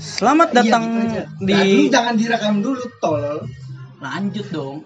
Selamat 0.00 0.48
datang 0.56 0.82
Iya, 0.88 1.28
gitu 1.28 1.44
di 1.44 1.52
Nah, 1.52 1.92
jangan 1.92 2.14
direkam 2.16 2.54
dulu 2.64 2.80
tol. 3.04 3.44
lanjut 4.00 4.46
dong. 4.48 4.76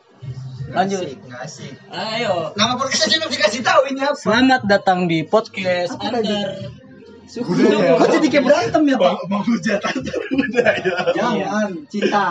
Lanjut. 0.75 1.07
Ngasih, 1.07 1.31
ngasih. 1.31 1.71
Ayo. 1.95 2.51
Nama 2.59 2.75
podcastnya 2.75 3.23
belum 3.23 3.31
dikasih 3.31 3.63
tahu 3.63 3.81
ini 3.95 4.01
apa. 4.03 4.19
Selamat 4.19 4.63
datang 4.67 5.07
di 5.07 5.23
podcast 5.23 5.95
Apa 5.95 6.19
Suku. 7.25 7.51
Budaya. 7.51 7.97
Kok 7.97 8.09
jadi 8.11 8.27
kayak 8.29 8.45
berantem 8.45 8.83
ya, 8.85 8.97
Pak? 8.97 9.15
Mau 9.27 9.41
hujatan 9.41 9.95
budaya. 10.31 10.95
Jangan, 11.11 11.69
cinta. 11.87 12.27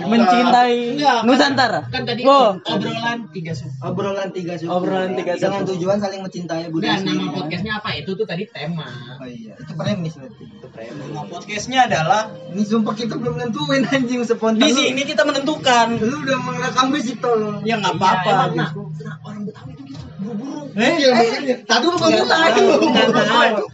Mencintai 0.00 0.76
Enggak, 0.94 1.16
kan- 1.16 1.26
Nusantara. 1.26 1.80
kan 1.86 2.02
tadi 2.04 2.22
Oh. 2.22 2.54
obrolan 2.62 3.18
tiga 3.30 3.52
suku. 3.52 3.74
Obrolan 3.80 4.28
tiga 4.30 4.54
suku. 4.54 4.70
Obrolan 4.70 5.10
tiga 5.12 5.32
Dengan 5.34 5.60
suku. 5.60 5.70
tujuan 5.74 5.98
saling 5.98 6.20
mencintai 6.20 6.64
budaya 6.68 6.96
Dan 6.96 7.10
nama 7.10 7.22
ya. 7.22 7.30
podcastnya 7.34 7.72
apa? 7.76 7.88
Itu 7.94 8.10
tuh 8.12 8.24
tadi 8.24 8.44
tema. 8.46 8.86
Oh 9.16 9.26
iya, 9.26 9.52
itu 9.54 9.72
premis 9.72 10.14
berarti. 10.14 10.44
Nama 10.80 11.22
podcastnya 11.26 11.78
adalah 11.84 12.22
Ini 12.48 12.62
sumpah 12.64 12.94
kita 12.94 13.14
belum 13.14 13.34
nentuin 13.36 13.82
anjing 13.84 14.22
spontan. 14.22 14.58
di 14.58 14.70
sini 14.70 15.02
kita 15.02 15.22
menentukan. 15.22 15.86
Lu 15.96 16.16
udah 16.20 16.38
merekam 16.40 16.86
sih 16.96 17.16
tol. 17.16 17.60
Ya 17.62 17.76
nggak 17.76 17.92
Iya, 17.92 18.00
apa-apa. 18.00 18.30
emang, 18.30 18.52
nah, 18.56 18.70
nah, 19.00 19.16
orang 19.22 19.42
Betawi 19.42 19.70
itu 19.72 19.82
buru-buru. 20.20 20.60
Eh, 20.76 20.92
Iya, 21.00 21.08
makanya. 21.16 21.54
Tadi 21.66 21.84
lu 21.88 21.96
belum 21.96 22.12
belum 22.12 22.80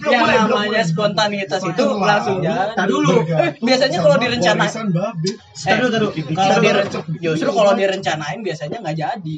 Yang 0.07 0.23
namanya 0.47 0.83
spontanitas 0.87 1.61
itu 1.61 1.83
langsung 1.99 2.39
jalan. 2.41 2.87
Dulu. 2.87 3.15
Eh, 3.27 3.51
biasanya 3.61 3.99
kalau 4.01 4.17
direncanain. 4.17 4.71
Eh, 5.67 5.77
kalau 6.33 6.83
justru 7.19 7.51
kalau 7.51 7.73
direncanain 7.75 8.41
biasanya 8.41 8.79
nggak 8.81 8.97
jadi. 8.97 9.37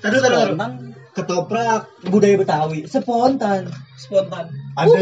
Spontan, 0.00 0.72
Ketoprak 1.10 1.90
budaya 2.06 2.38
Betawi 2.38 2.86
spontan. 2.86 3.66
spontan. 3.98 4.46
Ada 4.78 4.94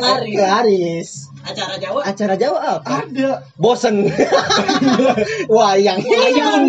Lari. 0.00 0.32
Laris. 0.36 1.28
Acara 1.46 1.78
Jawa 1.78 2.00
Acara 2.02 2.34
Jawa 2.34 2.58
apa? 2.80 3.06
ada. 3.06 3.44
Bosen. 3.54 4.08
Wayang. 5.52 6.00
Wayang. 6.02 6.64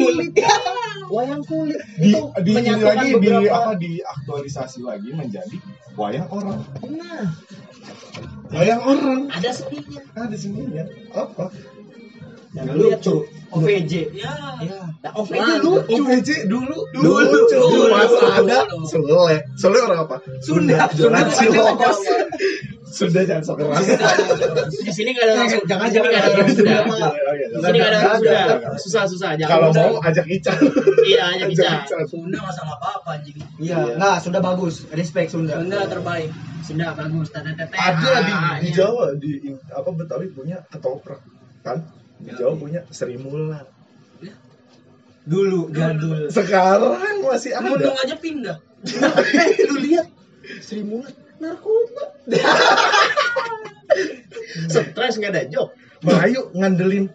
Wayang 1.08 1.42
kulit. 1.44 1.80
Di 1.98 2.12
Itu 2.12 2.22
di 2.44 2.52
menyatukan 2.52 2.96
lagi 2.96 3.08
di 3.08 3.16
beberapa- 3.16 3.56
apa 3.56 3.72
diaktualisasi 3.76 4.80
lagi 4.84 5.10
menjadi 5.16 5.58
wayang 5.96 6.28
orang. 6.30 6.60
Nah, 6.94 7.26
Wayang 8.48 8.82
orang. 8.82 9.22
Ada 9.30 9.50
seninya. 9.52 10.02
Ada 10.16 10.36
sini 10.36 10.62
ya. 10.72 10.86
Apa? 11.14 11.52
yang 12.56 12.74
lucu. 12.74 13.22
OVJ. 13.54 13.94
Ya. 14.18 14.34
Ya. 14.66 14.82
Nah, 15.04 15.12
OVJ 15.14 15.62
lucu. 15.62 15.94
OVJ 15.94 16.30
dulu 16.50 16.78
Dulu. 16.90 17.12
lucu. 17.22 17.54
Dulu. 17.54 17.86
Mas 17.94 18.10
ada 18.18 18.58
Dulu. 18.66 18.88
Sule. 18.90 19.38
Sule 19.60 19.78
orang 19.78 20.00
apa? 20.10 20.16
Sunda. 20.42 20.90
Sunda. 20.90 21.22
Sunda 22.88 23.20
jangan 23.22 23.44
sok 23.44 23.58
keras. 23.60 23.84
Di 24.80 24.92
sini 24.96 25.12
nggak 25.12 25.26
ada 25.28 25.34
orang 25.36 25.50
Sunda. 25.52 25.68
Jangan, 25.68 25.88
Di 25.88 25.92
sini 25.92 26.08
nggak 26.08 26.08
ada 26.08 26.24
jangan. 26.24 26.38
orang 26.38 26.48
Sunda. 26.48 26.72
Jangan. 26.72 26.88
Di 26.88 27.60
sini 27.60 27.78
nggak 27.78 27.92
ada 27.92 27.98
orang 28.00 28.02
Nggak 28.02 28.16
Sunda. 28.18 28.40
ada. 28.40 28.78
Susah 28.80 29.04
susah. 29.06 29.30
Jangan 29.36 29.52
Kalau 29.52 29.70
mau 29.76 29.94
ajak 30.02 30.26
Ican. 30.26 30.58
Iya 31.04 31.22
aja 31.30 31.46
bisa. 31.46 31.68
Sunda 32.08 32.38
nggak 32.40 32.56
salah 32.56 32.76
apa-apa 32.80 33.10
anjing. 33.20 33.36
Iya, 33.60 33.80
nah 33.96 34.16
sudah 34.18 34.40
bagus. 34.40 34.88
Respect 34.90 35.30
Sunda. 35.30 35.60
Sunda 35.60 35.80
terbaik. 35.86 36.30
Sunda 36.64 36.86
bagus. 36.94 37.28
Tanda 37.30 37.52
tete. 37.54 37.76
Ada 37.76 38.12
di, 38.24 38.32
Ah, 38.34 38.56
di 38.58 38.70
iya. 38.72 38.76
Jawa 38.76 39.06
di 39.14 39.32
apa 39.68 39.90
Betawi 39.92 40.28
punya 40.32 40.58
ketoprak 40.68 41.20
kan? 41.62 41.84
Di 42.18 42.32
Jawa 42.34 42.56
punya 42.56 42.82
Sri 42.90 43.16
Mulat. 43.16 43.68
Dulu 45.28 45.68
jadul. 45.76 46.32
Sekarang 46.32 47.20
masih 47.20 47.52
Mundung 47.60 48.00
ada. 48.00 48.08
aja 48.08 48.16
pindah. 48.16 48.58
Lu 49.68 49.76
lihat 49.84 50.08
Sri 50.64 50.80
Mulat 50.88 51.12
narkoba. 51.40 52.04
Stres 54.74 55.16
nggak 55.18 55.32
ada 55.34 55.44
job. 55.50 55.74
Bayu 56.02 56.54
ngandelin 56.54 57.10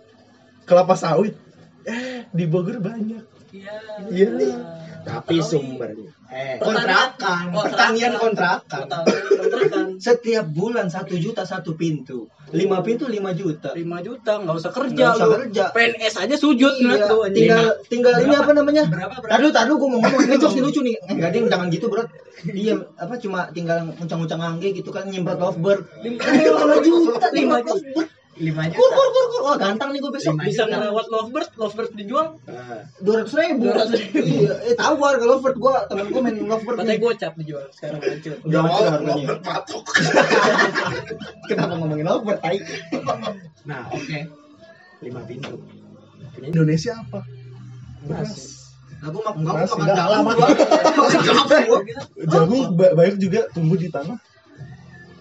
kelapa 0.66 0.94
sawit. 0.98 1.34
Eh, 1.82 2.26
di 2.30 2.46
Bogor 2.46 2.78
banyak. 2.78 3.41
Iya. 3.52 3.74
Iya. 4.08 4.56
Tapi 5.02 5.42
sumbernya. 5.42 6.14
Eh. 6.30 6.62
Kontrakan, 6.62 7.50
pertanian 7.52 8.14
kontrakan. 8.14 8.86
Kontrakan. 8.86 9.86
Setiap 9.98 10.46
bulan 10.48 10.86
satu 10.86 11.18
juta 11.18 11.42
satu 11.42 11.74
pintu, 11.74 12.30
lima 12.54 12.80
pintu 12.80 13.10
lima 13.10 13.34
juta. 13.34 13.74
5 13.74 13.82
juta 14.00 14.32
nggak 14.38 14.56
usah 14.56 14.70
kerja 14.70 14.94
Nggak 14.94 15.18
usah 15.18 15.26
lu. 15.26 15.34
kerja. 15.42 15.64
PNS 15.74 16.14
aja 16.22 16.36
sujud 16.38 16.72
Iya, 16.72 17.02
anjing. 17.10 17.34
tinggal 17.34 17.64
tinggal 17.90 18.14
ini 18.22 18.34
apa 18.38 18.52
namanya? 18.54 18.84
Berapa, 18.86 19.16
berapa? 19.18 19.32
Tadu 19.36 19.48
tadu 19.50 19.72
gue 19.76 19.88
mau 19.90 19.98
ngomong 20.00 20.22
ini 20.22 20.36
jokes 20.42 20.56
lucu 20.62 20.80
nih. 20.80 20.96
Enggak 21.10 21.30
ding 21.34 21.44
jangan 21.50 21.66
gitu 21.68 21.86
bro. 21.90 22.04
Dia 22.46 22.74
apa 22.96 23.14
cuma 23.18 23.50
tinggal 23.50 23.82
nguncang-nguncang 23.98 24.40
angge 24.40 24.70
gitu 24.70 24.88
kan 24.88 25.04
nyemprot 25.04 25.36
lovebird. 25.36 25.82
Lima 26.00 26.78
juta, 26.78 27.26
lima 27.34 27.58
juta. 27.60 28.02
Lima 28.32 28.64
Kur 28.72 28.88
kur 28.88 29.08
kur 29.12 29.24
kur. 29.28 29.40
Wah 29.44 29.56
ganteng 29.60 29.92
nih 29.92 30.00
gue 30.00 30.12
besok. 30.16 30.40
bisa 30.40 30.64
ngerawat 30.64 31.06
lovebird, 31.12 31.50
lovebird 31.60 31.92
dijual. 31.92 32.26
Dua 33.04 33.14
ratus 33.20 33.34
ribu. 33.36 33.68
200.000. 33.68 34.24
Iya, 34.24 34.54
eh 34.72 34.74
tahu 34.78 34.92
gua 34.96 35.08
harga 35.12 35.26
lovebird 35.28 35.56
gua 35.60 35.74
temen 35.84 36.08
gua 36.08 36.20
main 36.24 36.36
lovebird. 36.40 36.76
Katanya 36.80 36.96
nih. 36.96 37.02
gocap 37.04 37.32
dijual 37.36 37.64
sekarang 37.76 38.00
hancur. 38.00 38.32
Udah 38.48 38.60
mau 38.64 38.72
hancur 38.72 38.86
harganya. 38.88 39.26
mau 39.28 39.38
patok. 39.44 39.84
Kenapa 41.52 41.72
ngomongin 41.76 42.06
lovebird? 42.08 42.40
Tai. 42.40 42.56
Nah 43.68 43.80
oke. 43.92 44.18
Lima 45.04 45.20
pintu. 45.28 45.54
Indonesia 46.40 46.92
apa? 46.96 47.20
beras. 48.02 48.32
Aku 49.02 49.18
mak 49.20 49.34
enggak 49.36 49.66
makan 50.24 50.38
gua. 51.68 51.80
Jagung 52.32 52.62
ba- 52.80 52.94
banyak 52.96 53.16
juga 53.20 53.44
tumbuh 53.52 53.76
di 53.76 53.92
tanah 53.92 54.16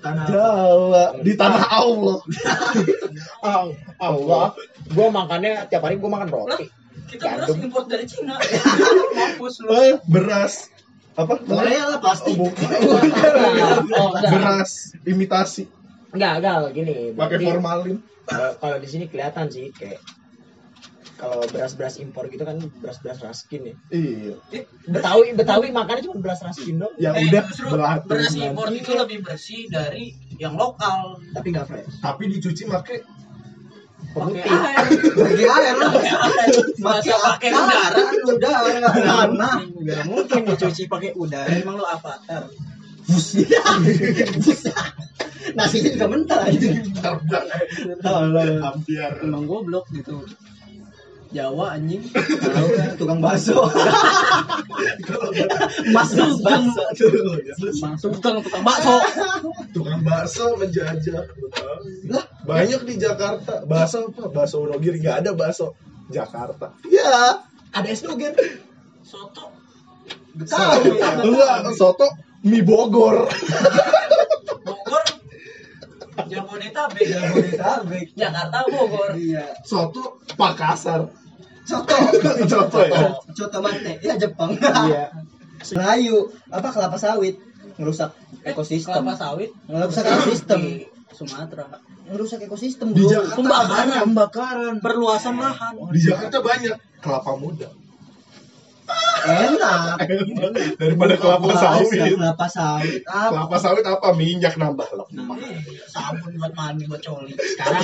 Tanah 0.01 0.25
Jawa, 0.25 1.03
di 1.21 1.33
tanah 1.37 1.63
Allah. 1.69 2.17
Ah, 3.45 3.69
Allah. 4.01 4.53
Gua 4.89 5.07
makannya 5.09 5.69
tiap 5.69 5.85
hari 5.85 6.01
gua 6.01 6.17
makan 6.17 6.29
roti. 6.29 6.65
Kita 7.05 7.37
beras 7.37 7.47
Gandum. 7.49 7.65
import 7.69 7.85
dari 7.85 8.05
Cina. 8.07 8.35
Mampus 9.17 9.61
lu. 9.61 9.69
Eh, 9.71 9.93
beras 10.07 10.69
apa? 11.13 11.37
Korea 11.37 11.91
lah 11.91 11.99
pasti. 11.99 12.33
Oh. 12.39 12.47
Oh, 13.91 14.09
beras 14.15 14.95
imitasi 15.03 15.67
Enggak, 16.11 16.43
enggak 16.43 16.55
gini. 16.73 16.95
pakai 17.13 17.37
formalin. 17.39 17.97
Kalau 18.25 18.51
kalau 18.57 18.77
di 18.79 18.87
sini 18.87 19.05
kelihatan 19.07 19.47
sih 19.47 19.69
kayak 19.71 19.99
kalau 21.21 21.45
beras-beras 21.45 22.01
impor 22.01 22.25
gitu 22.27 22.41
kan 22.41 22.57
beras-beras 22.81 23.21
raskin 23.21 23.61
ya. 23.69 23.75
Iya. 23.93 24.33
Betawi 24.89 25.37
Betawi 25.37 25.69
makannya 25.69 26.01
cuma 26.01 26.17
beras 26.17 26.41
raskin 26.41 26.81
dong, 26.81 26.97
Ya 26.97 27.13
Eh, 27.13 27.29
udah 27.29 27.45
berarti. 27.69 28.07
beras 28.09 28.33
impor 28.33 28.73
itu 28.73 28.91
lebih 28.97 29.21
bersih 29.21 29.69
dari 29.69 30.17
yang 30.35 30.57
lokal. 30.57 31.21
tapi 31.31 31.53
nggak 31.53 31.69
fresh. 31.69 32.01
Tapi 32.01 32.23
dicuci 32.27 32.65
pakai 32.65 32.97
Pakai 34.11 34.43
Pemutih. 34.43 34.43
air. 34.43 34.85
Bagi 35.15 35.45
air 35.47 35.75
lah. 35.79 35.91
Masa 36.83 37.15
pakai 37.15 37.49
udara? 37.55 38.03
Udara 38.27 38.89
tanah. 38.91 39.55
Gak 39.87 40.03
mungkin 40.03 40.41
dicuci 40.51 40.83
pakai 40.91 41.15
udara. 41.15 41.47
Emang 41.47 41.79
lu 41.79 41.85
avatar. 41.87 42.51
Nasinya 45.55 45.89
juga 45.95 46.07
mentah 46.11 46.43
itu. 46.51 46.67
terbang. 46.91 47.45
Hampir. 48.59 49.09
Emang 49.23 49.43
goblok 49.47 49.87
gitu. 49.91 50.27
Jawa 51.31 51.79
anjing. 51.79 52.03
Tahu 52.11 52.67
kan 52.75 52.91
tukang 52.99 53.19
bakso. 53.23 53.63
Mas 55.95 56.11
mas 56.11 56.35
bakso 56.43 56.83
tuh. 56.99 57.39
Masuk 57.79 58.19
tukang 58.19 58.43
tukang 58.43 58.63
bakso. 58.67 58.95
Tukang 59.71 60.03
bakso 60.03 60.59
menjajah. 60.59 61.23
Lah, 62.11 62.25
banyak 62.43 62.83
di 62.83 62.99
Jakarta. 62.99 63.63
Bakso 63.63 64.11
apa? 64.11 64.27
Bakso 64.27 64.59
Wonogiri 64.59 64.99
nggak 64.99 65.23
ada 65.23 65.31
bakso 65.31 65.71
Jakarta. 66.11 66.75
Ya, 66.91 67.47
Ada 67.71 67.87
es 67.87 68.03
doger. 68.03 68.35
Soto. 68.99 69.55
Tahu. 70.35 70.99
enggak 71.23 71.71
soto 71.79 72.07
mie. 72.43 72.59
Bogor. 72.59 73.27
Jabodetabek. 76.27 77.05
Jabodetabek. 77.07 78.05
Jakarta 78.15 78.59
Bogor. 78.67 79.11
Iya. 79.15 79.45
Soto 79.63 80.19
Pakasar. 80.35 81.07
Soto. 81.63 81.95
Soto 82.51 82.79
ya. 82.83 83.15
Coto 83.15 83.57
mate. 83.63 83.99
Ya 84.03 84.15
Jepang. 84.19 84.55
Iya. 84.59 85.11
Melayu. 85.75 86.31
Apa 86.51 86.67
kelapa 86.73 86.97
sawit. 86.99 87.39
Ngerusak 87.79 88.11
ekosistem. 88.43 89.01
Kelapa 89.01 89.13
sawit. 89.15 89.51
Ngerusak 89.69 90.03
ekosistem. 90.05 90.61
Sumatera. 91.11 91.65
Ngerusak 92.11 92.39
ekosistem. 92.43 92.91
Di. 92.91 93.03
Jakarta 93.07 93.37
Pembakaran. 93.39 93.99
Pembakaran. 94.03 94.75
Perluasan 94.83 95.35
lahan. 95.39 95.73
Di 95.95 95.99
Jakarta 96.03 96.43
banyak 96.43 96.75
kelapa 96.99 97.33
muda. 97.39 97.69
Enak. 99.21 99.97
Daripada 100.79 101.13
Buka 101.13 101.37
kelapa 101.37 101.47
sawit. 101.53 101.89
Kelapa 101.93 102.47
sawit. 102.47 103.01
Apa? 103.03 103.29
Kelapa 103.29 103.57
sawit 103.57 103.85
apa? 103.85 104.07
Minyak 104.11 104.55
nambah 104.55 104.87
lemak. 104.91 105.37
sabun 105.87 106.31
buat 106.33 106.53
mandi 106.53 106.87
buat 106.87 106.99
coli 106.99 107.35
sekarang 107.35 107.83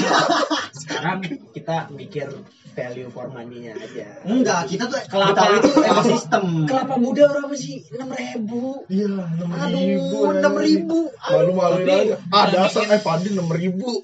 sekarang 0.72 1.18
kita 1.52 1.92
mikir 1.92 2.24
value 2.72 3.10
for 3.10 3.28
money-nya 3.28 3.76
aja 3.76 4.24
Enggak, 4.24 4.64
kita 4.66 4.88
tuh 4.88 4.96
Kelapa. 5.04 5.44
Itu 5.60 5.76
ekosistem. 5.78 6.64
kelapa 6.64 6.96
muda 6.96 7.28
berapa 7.28 7.52
sih 7.52 7.84
enam 7.92 8.08
ribu 8.10 8.80
Iya, 8.88 9.12
enam 9.12 9.50
aduh 9.52 10.32
enam 10.32 10.54
ribu 10.56 11.12
Malu-maluin 11.20 11.84
Tapi- 11.84 12.08
aja. 12.08 12.16
Ah, 12.30 12.46
dasar 12.48 12.88
eh 12.88 13.02
Padi 13.02 13.28
enam 13.30 13.50
ribu. 13.50 14.00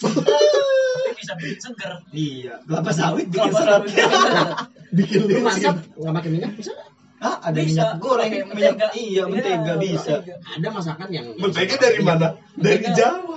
bisa 1.14 1.34
bikin 1.40 1.58
seger 1.58 1.92
Iya, 2.12 2.54
kelapa 2.68 2.92
sawit 2.92 3.28
bikin 3.28 3.40
Kelapa 3.48 3.58
serat. 3.58 3.82
sawit 3.82 3.88
bikin 3.88 4.10
seger. 4.12 4.48
Bikin 4.94 5.26
lu 5.26 5.42
masak 5.42 5.74
nggak 5.96 6.14
pakai 6.14 6.30
minyak 6.30 6.52
bisa 6.54 6.70
nggak? 6.70 6.93
Ah, 7.24 7.40
ada 7.40 7.56
Bisa, 7.56 7.72
minyak 7.72 7.92
goreng, 8.04 8.32
pakai 8.36 8.44
minyak 8.52 8.76
mentega. 8.76 8.88
iya, 9.00 9.24
mentega 9.24 9.56
Iya, 9.64 9.74
bisa. 9.80 10.12
mentega. 10.20 10.36
ada 10.44 10.68
masakan 10.70 11.08
yang 11.08 11.26
Mentega 11.40 11.76
dari 11.80 12.00
mana? 12.04 12.28
Dari 12.60 12.84
Mentega. 12.84 12.92
Jawa. 13.00 13.36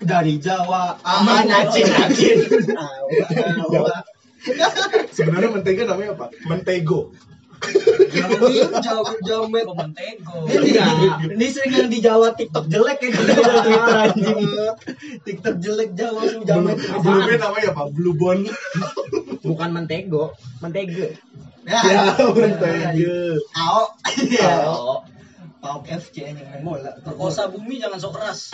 Dari 0.00 0.34
Jawa. 0.40 0.82
Aman, 1.04 1.44
acin, 1.52 1.86
acin. 1.92 2.36
Sebenarnya 5.12 5.50
mentega 5.52 5.82
namanya 5.86 6.10
apa? 6.16 6.26
Mentego. 6.48 7.12
Jawa, 8.12 8.48
Jawa, 8.82 9.12
Jawa. 9.22 9.46
Kok 9.62 9.76
mentego 9.78 10.38
Ini, 10.46 10.70
ini 11.32 11.46
sering 11.48 11.72
yang 11.72 11.88
di 11.88 11.98
Jawa 11.98 12.34
TikTok 12.34 12.66
jelek 12.66 12.98
ya 13.00 13.08
kalau 13.10 13.34
Twitter 13.62 13.96
anjing. 13.96 14.40
TikTok 15.22 15.56
jelek 15.58 15.90
Jawa 15.94 16.20
Jawa. 16.42 16.70
Belum, 16.74 17.00
belumnya 17.02 17.36
namanya 17.38 17.68
apa? 17.72 17.82
Blue 17.88 18.14
Bond. 18.14 18.50
bukan 19.42 19.70
mentego 19.74 20.34
mentega 20.58 21.10
Ya, 21.62 21.78
Ya, 21.82 22.02
mentega. 22.18 22.90
Ao. 23.54 23.82
Oh 24.66 24.98
Pauk 25.62 25.86
FC 25.86 26.26
yang 26.26 26.34
main 26.42 26.58
bola. 26.66 26.90
perkosa 27.06 27.46
bumi 27.46 27.78
jangan 27.78 27.94
sok 27.94 28.18
keras 28.18 28.50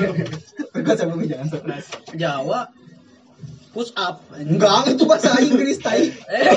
Perkosa 0.76 1.08
bumi 1.08 1.24
jangan 1.24 1.48
sok 1.48 1.64
keras. 1.64 1.86
Jawa 2.12 2.68
push 3.76 3.92
up 4.00 4.24
Enggak, 4.32 4.88
itu 4.96 5.04
bahasa 5.04 5.36
Inggris 5.44 5.76
tai. 5.84 6.08
eh 6.32 6.56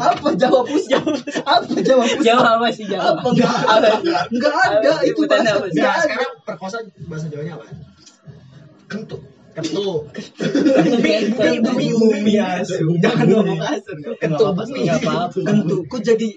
Apa 0.00 0.32
Jawa 0.32 0.64
pus 0.64 0.88
Jawa? 0.88 1.12
Apa 1.44 1.76
Jawa 1.84 2.04
pus? 2.08 2.24
Jawa 2.24 2.44
apa 2.56 2.66
sih 2.72 2.88
Jawa 2.88 3.20
Apa 3.20 3.26
enggak 3.28 3.52
ada? 3.68 3.90
Enggak 4.32 4.54
ada 4.56 4.90
Apa? 4.96 5.04
itu 5.04 5.20
bahasa. 5.28 5.52
Enggak 5.60 5.92
Nah, 5.92 6.00
sekarang 6.00 6.32
perkosa 6.48 6.76
bahasa 7.04 7.26
Jawanya 7.28 7.52
apa? 7.60 7.64
Kentut. 8.88 9.20
Ketu. 9.56 10.04
bumi 10.04 11.12
Bumi 11.32 11.56
bumi 11.64 11.86
bumi 11.96 12.34
asu. 12.40 12.92
Jangan 13.00 13.24
ngomong 13.28 13.60
kasar. 13.60 13.96
Kentut 14.20 14.52
bumi. 14.52 14.84
Kentu, 15.44 15.76
kok 15.88 16.00
jadi 16.00 16.28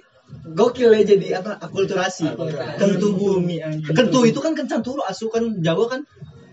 gokil 0.50 0.94
ya 0.94 1.02
jadi 1.06 1.28
apa 1.42 1.58
akulturasi 1.58 2.30
kentu 2.78 3.08
bumi 3.18 3.62
kentu 3.94 4.20
itu 4.30 4.38
kan 4.42 4.54
kencan 4.54 4.82
turu 4.86 5.02
asu 5.06 5.30
kan 5.30 5.62
Jawa 5.62 5.90
kan 5.90 6.02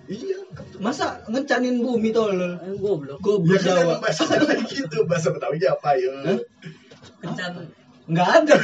Iya. 0.07 0.39
masa 0.79 1.19
ngencanin 1.27 1.83
bumi 1.83 2.15
tolol 2.15 2.55
Eh, 2.63 2.79
goblok. 2.79 3.19
Ya 3.19 3.25
goblok 3.27 3.59
kan 3.59 3.67
Jawa 3.67 3.81
emang 3.83 4.01
bahasa 4.03 4.23
gitu. 4.71 4.97
Bahasa 5.11 5.29
Betawinya 5.35 5.69
apa 5.75 5.91
ya? 5.99 6.15
kencan. 7.23 7.53
Nggak 8.07 8.29
ada. 8.43 8.55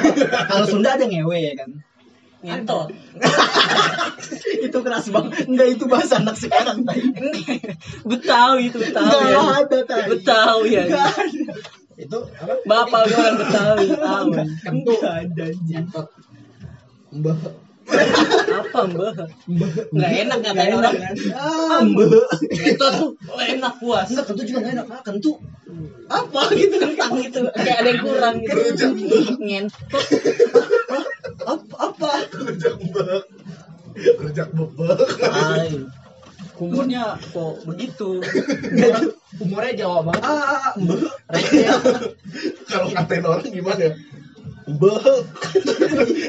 Kalau 0.47 0.65
Sunda 0.71 0.95
ada 0.95 1.05
ngewe 1.05 1.39
ya 1.43 1.53
kan? 1.59 1.71
Ngentot. 2.43 2.89
Itu 4.67 4.79
keras 4.83 5.11
banget. 5.11 5.47
Enggak 5.51 5.69
itu 5.75 5.85
bahasa 5.91 6.23
anak 6.23 6.39
sekarang 6.39 6.87
tadi 6.87 7.03
Betawi 8.07 8.71
itu 8.71 8.79
Betawi 8.79 9.27
ya. 9.27 9.37
Nggak 9.43 9.59
ada 9.67 9.79
tadi 9.87 10.09
Betawi 10.15 10.69
ya. 10.71 10.85
Nggak 10.87 11.11
ada. 11.19 11.55
Itu 11.99 12.19
apa? 12.39 12.55
bapak 12.67 13.01
gue 13.11 13.19
orang 13.19 13.37
Betawi 13.43 13.87
tahu 13.95 14.29
Kentu 14.63 14.95
ada 15.03 15.45
anjing. 15.51 15.87
Mbah. 17.13 17.39
Apa 18.53 18.79
mbak 18.89 19.13
nggak 19.93 20.13
enak 20.25 20.39
ngatain 20.43 20.73
orang 20.75 20.95
Ah, 21.37 21.81
mbak. 21.85 22.09
ngentot 22.51 22.93
tuh 22.99 23.11
enak 23.39 23.75
puas 23.79 24.07
Enggak, 24.11 24.25
kentu 24.33 24.43
juga 24.45 24.59
enggak 24.63 24.75
enak. 24.77 24.87
Ah, 24.89 25.01
kentu. 25.05 25.33
Apa 26.09 26.41
gitu? 26.53 26.77
kentang 26.77 27.13
gitu 27.21 27.41
kayak 27.53 27.79
ada 27.81 27.89
yang 27.89 28.01
kurang 28.05 28.37
gitu 28.45 28.87
ngentot 29.41 30.05
Apa? 31.43 31.77
apa? 31.91 32.11
Rujak 32.33 32.75
mbak. 32.81 33.23
Rujak 34.21 34.49
bebek. 34.53 34.99
Umurnya 36.63 37.19
kok 37.35 37.55
begitu 37.67 38.23
Umurnya 39.43 39.73
Jawa 39.75 40.07
banget. 40.07 40.23
Ah, 40.23 40.31
ah, 40.31 40.61
ah, 40.71 40.73
mbak. 40.79 41.01
Kalau 42.69 42.87
ngatain 42.93 43.25
orang 43.27 43.49
gimana 43.49 43.85
ya? 44.63 44.73
Mbak. 44.79 45.03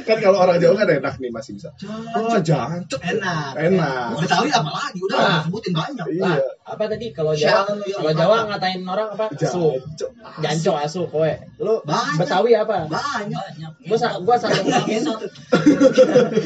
kan 0.10 0.18
kalau 0.20 0.38
orang 0.42 0.58
Jawa 0.58 0.74
kan 0.82 0.90
enak 0.90 1.14
nih 1.22 1.30
masih 1.30 1.54
bisa. 1.54 1.70
Wah, 2.18 2.42
jancok. 2.42 3.00
Enak. 3.02 3.54
Enak. 3.56 4.18
Betawi 4.18 4.50
apa 4.50 4.70
lagi? 4.74 5.00
Udah 5.06 5.18
Ah. 5.18 5.42
sebutin 5.46 5.74
banyak. 5.74 6.06
Iya. 6.18 6.42
Apa 6.66 6.84
tadi 6.90 7.14
kalau 7.14 7.34
Jawa? 7.38 7.70
Yang 7.78 7.94
Kalau. 7.94 8.12
Jawa 8.18 8.36
ngatain 8.50 8.82
orang 8.84 9.08
apa? 9.14 9.26
Asu. 9.38 9.66
Jancok. 9.78 10.10
Janco 10.42 10.72
asu 10.82 11.02
kowe. 11.08 11.32
Lu 11.62 11.80
Banyak. 11.86 12.18
Betawi 12.20 12.52
apa? 12.58 12.90
Banyak. 12.90 13.38
banyak 13.38 13.72
Gua 13.86 13.98
gua 14.26 14.36
satu 14.42 14.60
Ngentot. 14.66 15.20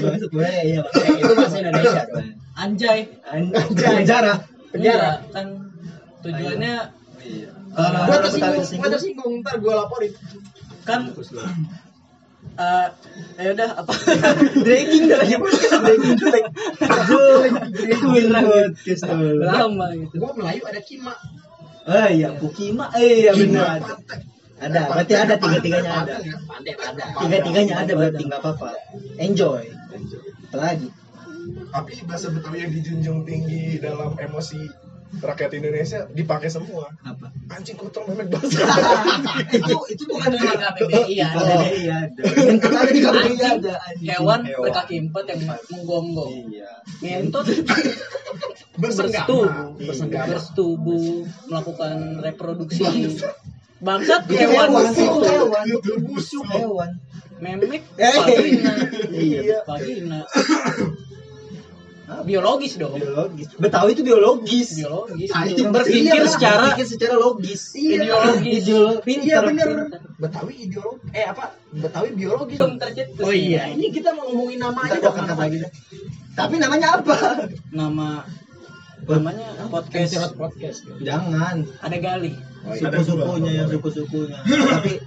Masuk 0.03 0.29
gue 0.35 0.51
ya. 0.67 0.81
Eh, 0.83 1.15
itu 1.17 1.33
bahasa 1.33 1.57
Indonesia 1.59 2.03
dong. 2.09 2.27
anjay 2.57 2.99
Anjay. 3.29 4.03
Penjara. 4.03 4.33
Penjara. 4.73 5.09
Enggak, 5.13 5.17
kan 5.31 5.47
tujuannya 6.21 6.75
Iya. 7.17 7.49
Gua 7.77 7.85
Kalau 8.07 8.23
tersinggung, 8.25 8.65
gua 8.81 8.89
tersinggung, 8.89 9.33
ntar 9.43 9.55
gua 9.59 9.73
laporin. 9.85 10.11
Kan 10.87 11.11
eh 12.57 12.87
ya 13.37 13.49
udah 13.53 13.69
apa 13.75 13.91
Breaking 14.65 15.11
dah 15.11 15.19
lagi 15.19 15.35
breaking 15.35 16.15
jelek. 16.15 16.45
Jelek. 17.75 18.03
Podcast. 18.47 19.03
lama 19.05 19.87
gitu 19.93 20.15
Gua 20.17 20.31
Melayu 20.33 20.63
ada 20.65 20.81
kima. 20.81 21.13
Oh 21.87 22.07
iya, 22.11 22.35
Pukima. 22.35 22.91
Eh 22.99 23.23
iya 23.23 23.31
benar. 23.31 23.79
Ada, 24.57 24.89
berarti 24.89 25.13
ada 25.15 25.35
tiga-tiganya 25.39 25.91
ada. 26.03 26.13
Pandai 26.49 26.75
ada. 26.75 27.03
Tiga-tiganya 27.23 27.75
ada 27.79 27.91
berarti 27.95 28.21
nggak 28.27 28.41
apa-apa. 28.43 28.69
Enjoy. 29.21 29.63
Apalagi? 30.49 30.89
Tapi 31.47 31.93
bahasa 32.03 32.27
Betawi 32.33 32.67
yang 32.67 32.73
dijunjung 32.75 33.23
tinggi 33.23 33.79
dalam 33.79 34.17
emosi 34.19 34.67
rakyat 35.17 35.51
Indonesia 35.55 36.05
dipakai 36.11 36.51
semua. 36.51 36.91
Apa? 37.01 37.31
Anjing 37.49 37.73
kotor 37.73 38.05
memek 38.05 38.27
bahasa. 38.29 38.59
itu 39.49 39.75
itu 39.89 40.03
bukan 40.05 40.31
KBBI 40.35 41.17
ada. 41.25 41.55
Oh, 41.57 41.65
iya 41.73 41.95
ada. 42.05 42.21
Yang 42.27 42.59
kita 42.61 42.77
ada 42.77 42.91
di 42.91 43.01
KBBI 43.01 43.23
Anjing. 43.23 43.51
ada. 43.63 43.73
anjing. 43.81 44.07
hewan 44.07 44.39
berkaki 44.45 44.95
empat 45.01 45.23
yang 45.31 45.41
menggonggong 45.71 46.35
Iya. 46.51 46.71
ngentot 47.01 47.45
bersetubuh 48.81 49.49
bersetubuh 50.05 51.25
melakukan 51.49 51.97
reproduksi 52.21 52.85
bangsat 53.85 54.25
hewan 54.29 54.69
itu 54.89 55.19
hewan. 55.25 55.65
Busuk. 56.05 56.45
Hewan. 56.49 56.89
memek 57.37 57.85
Eh. 57.95 58.13
vagina 58.17 58.73
Iya. 59.13 59.61
vagina 59.65 60.19
biologis 62.23 62.79
dong 62.79 62.95
Biologis. 62.95 63.47
Betawi 63.59 63.91
itu 63.91 64.01
biologis. 64.01 64.69
biologis 64.79 65.27
Anjing, 65.29 65.75
berpikir 65.75 66.15
iya, 66.15 66.23
secara 66.23 66.71
berpikir 66.71 66.87
secara 66.87 67.15
logis. 67.15 67.61
ideologis 67.75 68.63
Ideolo- 68.63 68.99
pinter 69.03 69.27
Iya 69.27 69.37
bener. 69.43 69.67
pinter. 69.67 69.99
Betawi 70.17 70.53
ideologi. 70.65 71.03
Eh 71.11 71.25
apa? 71.27 71.45
Betawi 71.69 72.07
biologis. 72.15 72.57
belum 72.57 72.79
tercetus 72.79 73.21
Oh 73.21 73.33
iya, 73.35 73.67
ini 73.67 73.91
kita 73.91 74.15
mau 74.15 74.23
ngomongin 74.25 74.63
aja 74.63 74.97
dong. 74.97 75.15
angkat 75.15 75.37
lagi. 75.37 75.57
Tapi 76.33 76.55
namanya 76.57 76.87
apa? 76.97 77.17
nama 77.75 78.23
namanya 79.03 79.47
podcast 79.67 80.11
Podcast 80.15 80.33
podcast. 80.35 80.79
Jangan. 80.99 81.67
ada 81.79 81.97
gali 81.97 82.33
Oh, 82.63 82.75
iya. 82.75 82.87
Suku-sukunya 82.91 83.51
yang 83.63 83.67
suku-sukunya. 83.71 84.35
Tapi 84.43 84.99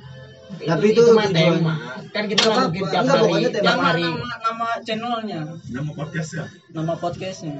Tapi 0.61 0.85
itu 0.88 1.00
itu 1.00 1.12
tema. 1.30 1.75
Kan 2.11 2.25
kita 2.26 2.42
masukin 2.45 2.83
apa- 2.83 2.90
tiap 2.90 3.02
enggak, 3.02 3.19
hari. 3.21 3.33
Tiap 3.47 3.64
nama 3.64 3.83
hari. 3.87 4.02
nama 4.04 4.35
nama 4.40 4.66
channelnya 4.83 5.40
Nama 5.69 5.90
podcastnya. 5.95 6.45
nama 6.71 6.92
podcastnya 6.95 7.57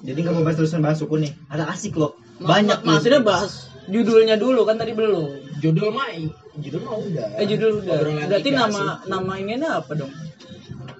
jadi 0.00 0.18
nggak 0.20 0.34
mau 0.34 0.44
bahas 0.44 0.56
terusan 0.56 0.80
bahas 0.80 0.98
suku 0.98 1.16
nih. 1.18 1.32
Ada 1.48 1.64
asik 1.68 1.96
loh. 1.96 2.14
Banyak 2.38 2.78
ma- 2.80 2.94
maksudnya 2.94 3.18
bahas 3.20 3.66
judulnya 3.86 4.36
dulu 4.36 4.62
kan 4.62 4.76
tadi 4.76 4.92
belum 4.92 5.46
Judul 5.56 5.88
mah 5.88 6.12
judul 6.54 6.80
mah 6.82 6.94
udah. 6.96 7.26
eh 7.34 7.46
judul 7.46 7.80
udah 7.80 7.96
berarti 8.26 8.50
nama 8.50 8.68
suku. 9.00 9.08
nama 9.08 9.32
ininya 9.36 9.68
apa 9.78 9.92
dong 9.94 10.12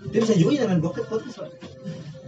Itu 0.06 0.16
bisa 0.18 0.34
juga 0.34 0.52
jangan 0.58 0.78
podcast 0.80 1.08
podcast. 1.08 1.52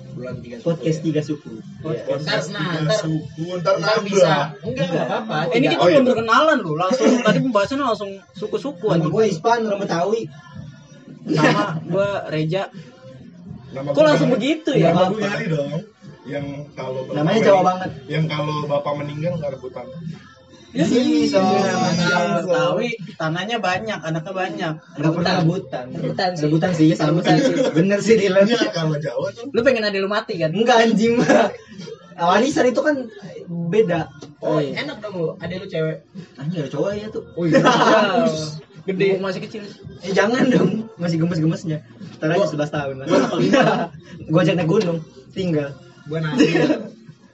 Bulan 0.08 0.34
tiga 0.38 0.56
suku, 0.56 0.66
Podcast 0.66 0.98
ya. 0.98 1.04
tiga 1.04 1.20
suku. 1.20 1.50
Iya. 1.50 2.02
Podcast 2.04 2.46
Ntar, 2.46 2.54
nah, 2.54 2.64
tiga 2.68 2.80
ntar, 2.82 2.98
suku, 2.98 3.44
ntar 3.54 3.74
ntar 3.74 3.76
nambah. 3.78 4.04
bisa. 4.04 4.34
Enggak, 4.60 4.86
enggak 4.86 5.04
apa-apa. 5.06 5.36
Eh, 5.44 5.56
ini 5.56 5.66
kita 5.66 5.76
Oh, 5.76 5.86
iya. 5.86 5.94
belum 5.94 6.06
berkenalan 6.06 6.58
loh 6.60 6.74
langsung 6.74 7.10
tadi 7.26 7.38
pembahasannya 7.40 7.84
langsung 7.84 8.10
suku-suku 8.32 8.86
Nama 8.86 8.96
aja 8.96 9.06
gue 9.08 9.24
Ispan, 9.26 9.58
orang 9.64 9.80
Betawi. 9.80 10.22
nama 11.28 11.64
gua 11.84 12.08
Reja 12.26 12.62
Nama 13.68 13.88
kok 13.92 14.00
langsung 14.02 14.30
begitu 14.30 14.70
ya 14.72 14.90
Nama 14.90 15.02
gue 15.06 15.20
nyari 15.20 15.46
dong. 15.46 15.70
Yang 16.24 16.46
kalau 16.72 17.00
Namanya 17.08 17.40
Jawa 17.42 17.60
banget. 17.62 17.90
Yang 18.06 18.24
kalau 18.28 18.54
bapak 18.64 18.92
meninggal 18.96 19.32
nggak 19.36 19.52
rebutan. 19.54 19.86
Isi 20.76 21.24
so. 21.32 21.40
Orang 21.40 22.44
Betawi 22.44 22.90
tanahnya 23.16 23.56
banyak, 23.56 23.98
anaknya 24.04 24.32
banyak. 24.36 24.72
Rebutan. 25.00 25.34
Rebutan. 25.44 25.84
Rebutan 25.96 26.30
sih. 26.36 26.44
Rebutan 26.44 26.70
sih, 26.76 26.88
sama 26.92 27.20
sih. 27.24 27.56
Bener 27.72 27.98
sih 28.04 28.20
Dilan. 28.20 28.44
Iya, 28.44 28.68
kalau 28.76 29.00
Jawa 29.00 29.32
tuh 29.32 29.48
Lu 29.48 29.60
pengen 29.64 29.88
ada 29.88 29.96
lu 29.96 30.12
mati 30.12 30.36
kan? 30.36 30.52
Enggak 30.52 30.84
anjing 30.84 31.16
mah. 31.16 31.48
Warisan 32.18 32.68
itu 32.68 32.80
kan 32.84 33.08
beda. 33.48 34.12
Oh, 34.44 34.60
enak 34.60 35.00
dong 35.00 35.14
lu. 35.16 35.28
Ada 35.40 35.54
lu 35.56 35.66
cewek. 35.70 36.04
Anjing 36.36 36.60
ada 36.66 36.70
cowok 36.70 36.90
ya 37.00 37.06
tuh. 37.08 37.24
Oh 37.32 37.44
iya. 37.48 37.62
Gede. 38.88 39.20
Masih 39.20 39.40
kecil. 39.44 39.62
Eh 40.00 40.12
jangan 40.16 40.48
dong, 40.48 40.88
masih 40.96 41.20
gemes-gemesnya. 41.20 41.84
Ntar 42.16 42.32
aja 42.32 42.48
11 42.48 42.72
tahun 42.72 42.94
lah. 43.04 43.06
Gua 44.32 44.40
ajak 44.40 44.56
naik 44.56 44.68
gunung, 44.68 45.04
tinggal. 45.36 45.76
Gua 46.08 46.24
nanya 46.24 46.88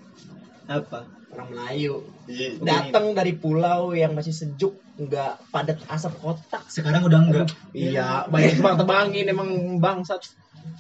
Apa? 0.82 1.13
Orang 1.34 1.48
Melayu. 1.50 1.94
Iya. 2.30 2.48
Datang 2.62 3.12
dari 3.12 3.34
pulau 3.34 3.92
yang 3.92 4.14
masih 4.14 4.32
sejuk, 4.32 4.78
nggak 4.96 5.50
padat 5.50 5.78
asap 5.90 6.14
kotak. 6.22 6.62
Sekarang 6.70 7.02
udah 7.04 7.20
enggak. 7.20 7.48
Iya, 7.74 8.30
banyak 8.30 8.62
tebang 8.62 8.76
tebangin 8.78 9.26
emang 9.28 9.50
bangsat. 9.82 10.22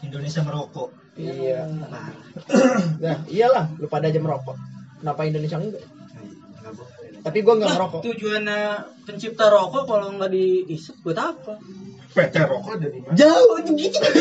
Indonesia 0.00 0.40
merokok. 0.46 0.90
Iya. 1.18 1.66
Nah, 3.04 3.20
iyalah, 3.28 3.68
lu 3.76 3.86
pada 3.86 4.08
aja 4.08 4.18
merokok. 4.18 4.56
Kenapa 5.02 5.20
Indonesia 5.28 5.58
enggak? 5.60 5.84
Tapi 7.24 7.38
gua 7.40 7.54
nggak 7.56 7.70
Lah, 7.72 7.76
merokok. 7.80 8.00
tujuannya 8.04 8.60
pencipta 9.04 9.48
rokok 9.48 9.84
kalau 9.84 10.12
nggak 10.16 10.30
diisep 10.32 10.96
buat 11.00 11.16
apa? 11.16 11.56
PT 12.14 12.36
rokok 12.46 12.78
ada 12.78 12.86
di 12.86 12.98
mana? 13.02 13.14
Jauh 13.18 13.58
begitu 13.66 13.98
kan 13.98 14.12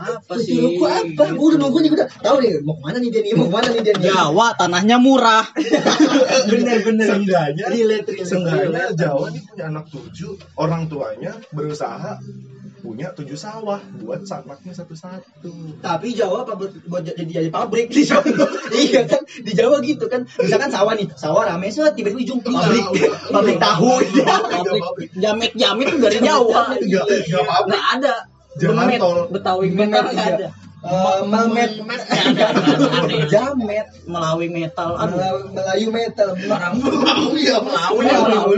Apa 0.00 0.34
Sih, 0.40 0.56
gua 0.80 1.04
apa? 1.04 1.24
Gua 1.36 1.46
udah 1.52 1.58
nunggu 1.60 1.78
nih, 1.84 1.90
udah 1.92 2.06
tahu 2.24 2.36
nih 2.40 2.50
mau 2.64 2.74
ke 2.80 2.82
mana 2.88 2.96
nih 2.96 3.10
dia 3.12 3.20
nih, 3.20 3.32
mau 3.36 3.46
ke 3.48 3.52
mana 3.52 3.68
nih 3.68 3.82
dia 3.84 3.94
nih. 4.00 4.08
Jawa 4.08 4.46
tanahnya 4.56 4.96
murah. 4.96 5.44
bener 6.50 6.78
bener. 6.80 7.06
Relate, 7.20 8.08
relate. 8.08 8.24
Seenggaknya 8.24 8.96
Jawa 8.96 9.28
nih 9.28 9.42
punya 9.44 9.64
anak 9.68 9.86
tujuh, 9.92 10.32
orang 10.56 10.88
tuanya 10.88 11.36
berusaha 11.52 12.16
punya 12.84 13.08
tujuh 13.16 13.32
sawah 13.32 13.80
buat 13.96 14.28
anaknya 14.28 14.76
satu-satu. 14.76 15.80
Tapi 15.80 16.12
Jawa 16.12 16.44
apa 16.44 16.52
buat, 16.52 16.76
buat 16.84 17.00
jadi 17.08 17.40
jadi 17.40 17.48
pabrik 17.48 17.88
di 17.88 18.04
Jawa. 18.04 18.20
iya 18.76 19.08
kan 19.08 19.24
di 19.24 19.52
Jawa 19.56 19.80
gitu 19.80 20.04
kan. 20.12 20.28
Misalkan 20.36 20.68
sawah 20.68 20.92
nih, 20.92 21.08
sawah 21.16 21.48
rame 21.48 21.72
set 21.72 21.96
tiba-tiba 21.96 22.20
ujung 22.20 22.40
pabrik. 22.44 22.84
pabrik 23.32 23.56
tahu. 23.56 24.04
Pabrik 24.84 25.10
jamit-jamit 25.16 25.96
tuh 25.96 26.00
dari 26.04 26.20
Jawa. 26.20 26.76
Nggak 26.76 27.84
ada. 27.96 28.14
Jalan 28.60 29.00
tol. 29.00 29.32
Betawi 29.32 29.72
metal 29.72 30.04
nggak 30.12 30.28
iya. 30.28 30.36
ada. 30.36 30.48
Eh, 30.84 31.20
Melmet, 31.24 31.80
Jamet, 33.32 33.88
Melawi 34.04 34.52
metal. 34.52 35.00
Aduh. 35.00 35.48
Melayu, 35.56 35.88
metal, 35.88 36.36
Mau 36.36 37.32
ya. 37.40 37.56
Melawi, 37.56 38.04
Melawi. 38.04 38.56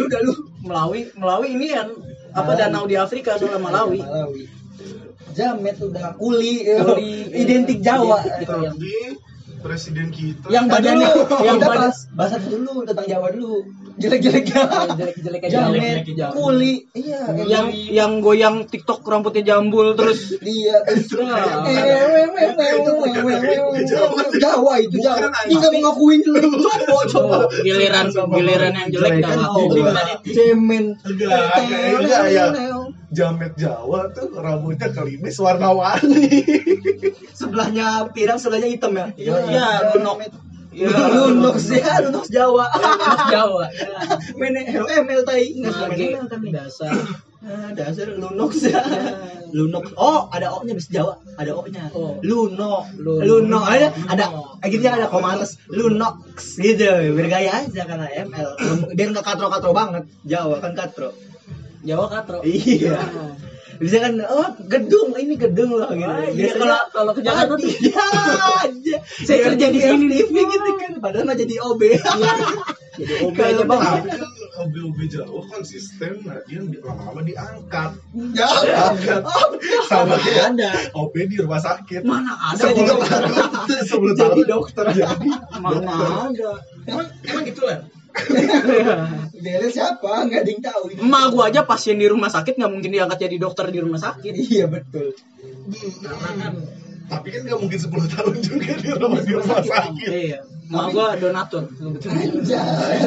Melawi, 0.67 1.01
Melawi 1.15 1.47
ini 1.55 1.67
kan 1.71 1.95
apa 2.37 2.53
Malawi. 2.53 2.61
danau 2.61 2.85
di 2.85 2.97
Afrika 3.01 3.41
soalnya 3.41 3.61
Malawi. 3.61 4.01
Malawi. 4.05 4.43
Jamet 5.37 5.77
udah 5.81 6.17
kuli, 6.17 6.65
Kuli. 6.65 7.33
identik 7.33 7.81
Jawa. 7.81 8.21
Identik 8.25 8.45
gitu. 8.45 8.57
Tapi 8.57 8.95
presiden 9.65 10.09
kita 10.13 10.47
Yang 10.53 10.67
badannya 10.69 11.09
dulu, 11.13 11.37
yang 11.45 11.59
badan 11.59 11.81
bahas, 11.91 11.99
bahas 12.13 12.31
satu 12.37 12.49
dulu 12.53 12.85
tentang 12.85 13.07
Jawa 13.09 13.29
dulu. 13.33 13.65
Jelek-jelek. 13.97 14.45
Jamet, 14.45 14.89
Jelek-jelek 14.93 15.41
aja. 15.49 16.29
kuli, 16.37 16.85
iya. 16.93 17.33
Yang 17.33 17.67
yang 17.89 18.13
goyang 18.21 18.69
TikTok 18.69 19.01
rambutnya 19.09 19.57
jambul 19.57 19.97
terus 19.97 20.37
Iya. 20.45 20.85
Jawa 24.37 24.73
itu 24.85 24.97
Jawa. 25.01 25.33
Ini 25.49 25.55
nggak 25.57 25.71
mau 25.73 25.81
ngakuin 25.91 26.21
lu. 26.29 26.41
Coba 26.61 27.05
coba. 27.09 27.37
giliran 27.65 28.07
giliran 28.13 28.73
yang 28.77 28.89
jelek 28.93 29.13
Jelek 29.21 29.25
kan. 29.25 29.39
Cemen. 30.29 30.85
Ya. 32.29 32.47
Jamet 33.07 33.53
Jawa 33.57 34.13
tuh 34.13 34.29
rambutnya 34.35 34.93
kelimis 34.93 35.39
warna-warni. 35.41 36.43
Sebelahnya 37.33 38.11
pirang, 38.13 38.37
sebelahnya 38.37 38.69
hitam 38.69 38.93
ya. 38.93 39.07
Iya, 39.17 39.95
lunok. 39.95 40.27
Ya, 40.77 40.93
Lunox 40.93 41.73
ya, 41.73 42.05
Lunox 42.05 42.29
Jawa. 42.29 42.69
Jawa. 43.33 43.65
ML 45.09 45.23
tai, 45.25 45.57
nggak 45.57 45.73
suka 45.73 45.87
main 45.89 45.97
Lagi 45.97 46.07
ML 46.13 46.27
tapi. 46.29 46.47
dasar. 46.53 46.93
Ah, 47.47 47.71
dasar 47.79 48.11
Lunox 48.19 48.59
ya. 48.59 48.83
Lunox. 49.55 49.95
Oh, 49.95 50.27
ada 50.35 50.51
O-nya 50.51 50.75
bisa 50.75 50.91
Jawa. 50.91 51.15
Ada 51.39 51.55
O-nya. 51.55 51.95
Oh. 51.95 52.19
Luno. 52.19 52.91
Luno. 52.99 53.63
Ada 53.63 53.95
ada 54.11 54.35
kan 54.67 54.93
ada 54.99 55.07
koma 55.07 55.39
atas. 55.39 55.55
Lunox 55.71 56.59
gitu. 56.59 56.91
Biar 57.15 57.29
gaya 57.31 57.63
aja 57.63 57.87
karena 57.87 58.11
ML. 58.11 58.51
Biar 58.99 59.09
nggak 59.15 59.23
katro-katro 59.23 59.71
banget. 59.71 60.11
Jawa 60.27 60.59
kan 60.59 60.75
katro. 60.75 61.15
Jawa 61.87 62.11
katro. 62.11 62.43
Iya. 62.43 62.99
Bisa 63.77 63.97
kan 64.01 64.13
oh 64.25 64.49
gedung 64.67 65.13
ini 65.17 65.35
gedung 65.37 65.77
loh 65.77 65.91
gitu. 65.93 66.09
Ah, 66.09 66.27
iya, 66.29 66.53
kalau 66.57 66.81
kalau 66.93 67.13
ke 67.13 67.21
Jakarta 67.23 67.55
tuh 67.57 67.69
Iya 67.87 68.05
aja. 68.65 68.97
Saya 69.23 69.39
kerja 69.53 69.67
di 69.71 69.81
sini 69.81 70.17
gitu 70.25 70.71
kan. 70.81 70.93
Padahal 70.99 71.25
mah 71.29 71.37
jadi 71.37 71.55
OB. 71.61 71.83
jadi 72.99 73.15
OB 73.29 73.37
aja 73.37 73.65
bang. 73.65 73.81
Tapi 73.81 74.09
kan 74.09 74.21
OB-OB 74.57 74.99
Jawa 75.13 75.41
konsisten, 75.53 76.25
nah 76.25 76.41
dia 76.49 76.65
lama-lama 76.81 77.21
diangkat. 77.21 77.91
Ya. 78.33 78.49
Sama 79.85 80.17
kayak 80.17 80.57
ada. 80.57 80.73
OB 80.97 81.15
di 81.29 81.37
rumah 81.37 81.61
sakit. 81.61 82.01
Mana 82.09 82.33
ada 82.33 82.73
Sebelum 82.73 82.97
tahun, 83.05 83.29
sebelum 83.85 84.15
Jadi 84.17 84.25
tahun 84.41 84.49
dokter. 84.49 84.85
jadi 84.97 85.29
mana 85.61 85.93
ada. 86.33 86.51
Emang 86.89 87.07
emang 87.29 87.45
gitu 87.45 87.69
lah. 87.69 87.85
Bele 89.37 89.69
siapa? 89.69 90.25
Enggak 90.25 90.41
ada 90.45 90.51
yang 90.51 90.63
tahu. 90.65 90.83
Emak 90.97 91.25
gua 91.31 91.45
aja 91.49 91.61
pasien 91.63 91.97
di 91.97 92.09
rumah 92.09 92.29
sakit 92.29 92.57
nggak 92.57 92.73
mungkin 92.73 92.91
diangkat 92.91 93.19
jadi 93.29 93.37
dokter 93.37 93.69
di 93.69 93.81
rumah 93.81 94.01
sakit. 94.01 94.33
Iya 94.33 94.67
betul. 94.67 95.13
Karena 96.03 96.31
kan 96.41 96.53
tapi 97.07 97.29
kan 97.31 97.41
nggak 97.47 97.59
mungkin 97.63 97.79
10 97.79 98.15
tahun 98.19 98.35
juga 98.43 98.71
di 98.75 98.91
rumah 98.91 99.21
di 99.23 99.33
rumah 99.37 99.61
sakit. 99.63 100.09
Iya. 100.11 100.39
Emak 100.67 100.87
gua 100.91 101.07
donatur. 101.15 101.65
Anjay. 101.71 102.99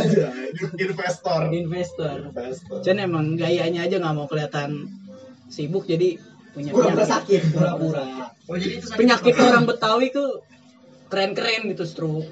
Investor. 0.79 1.41
Investor. 1.51 2.15
Investor. 2.31 2.77
Cuman 2.79 2.97
emang 3.03 3.25
gayanya 3.35 3.83
aja 3.83 3.99
nggak 3.99 4.15
mau 4.15 4.27
kelihatan 4.29 4.87
sibuk 5.49 5.83
jadi 5.83 6.15
punya 6.49 6.71
Pura-pura 6.73 7.03
penyakit. 7.03 7.13
sakit, 7.13 7.41
pura-pura. 7.53 8.05
oh 8.49 8.57
jadi 8.57 8.73
itu 8.79 8.85
sakit 8.89 8.97
Penyakit 8.97 9.33
apa? 9.37 9.43
orang 9.49 9.65
Betawi 9.65 10.07
tuh 10.09 10.29
keren-keren 11.09 11.61
gitu 11.69 11.83
stroke. 11.85 12.29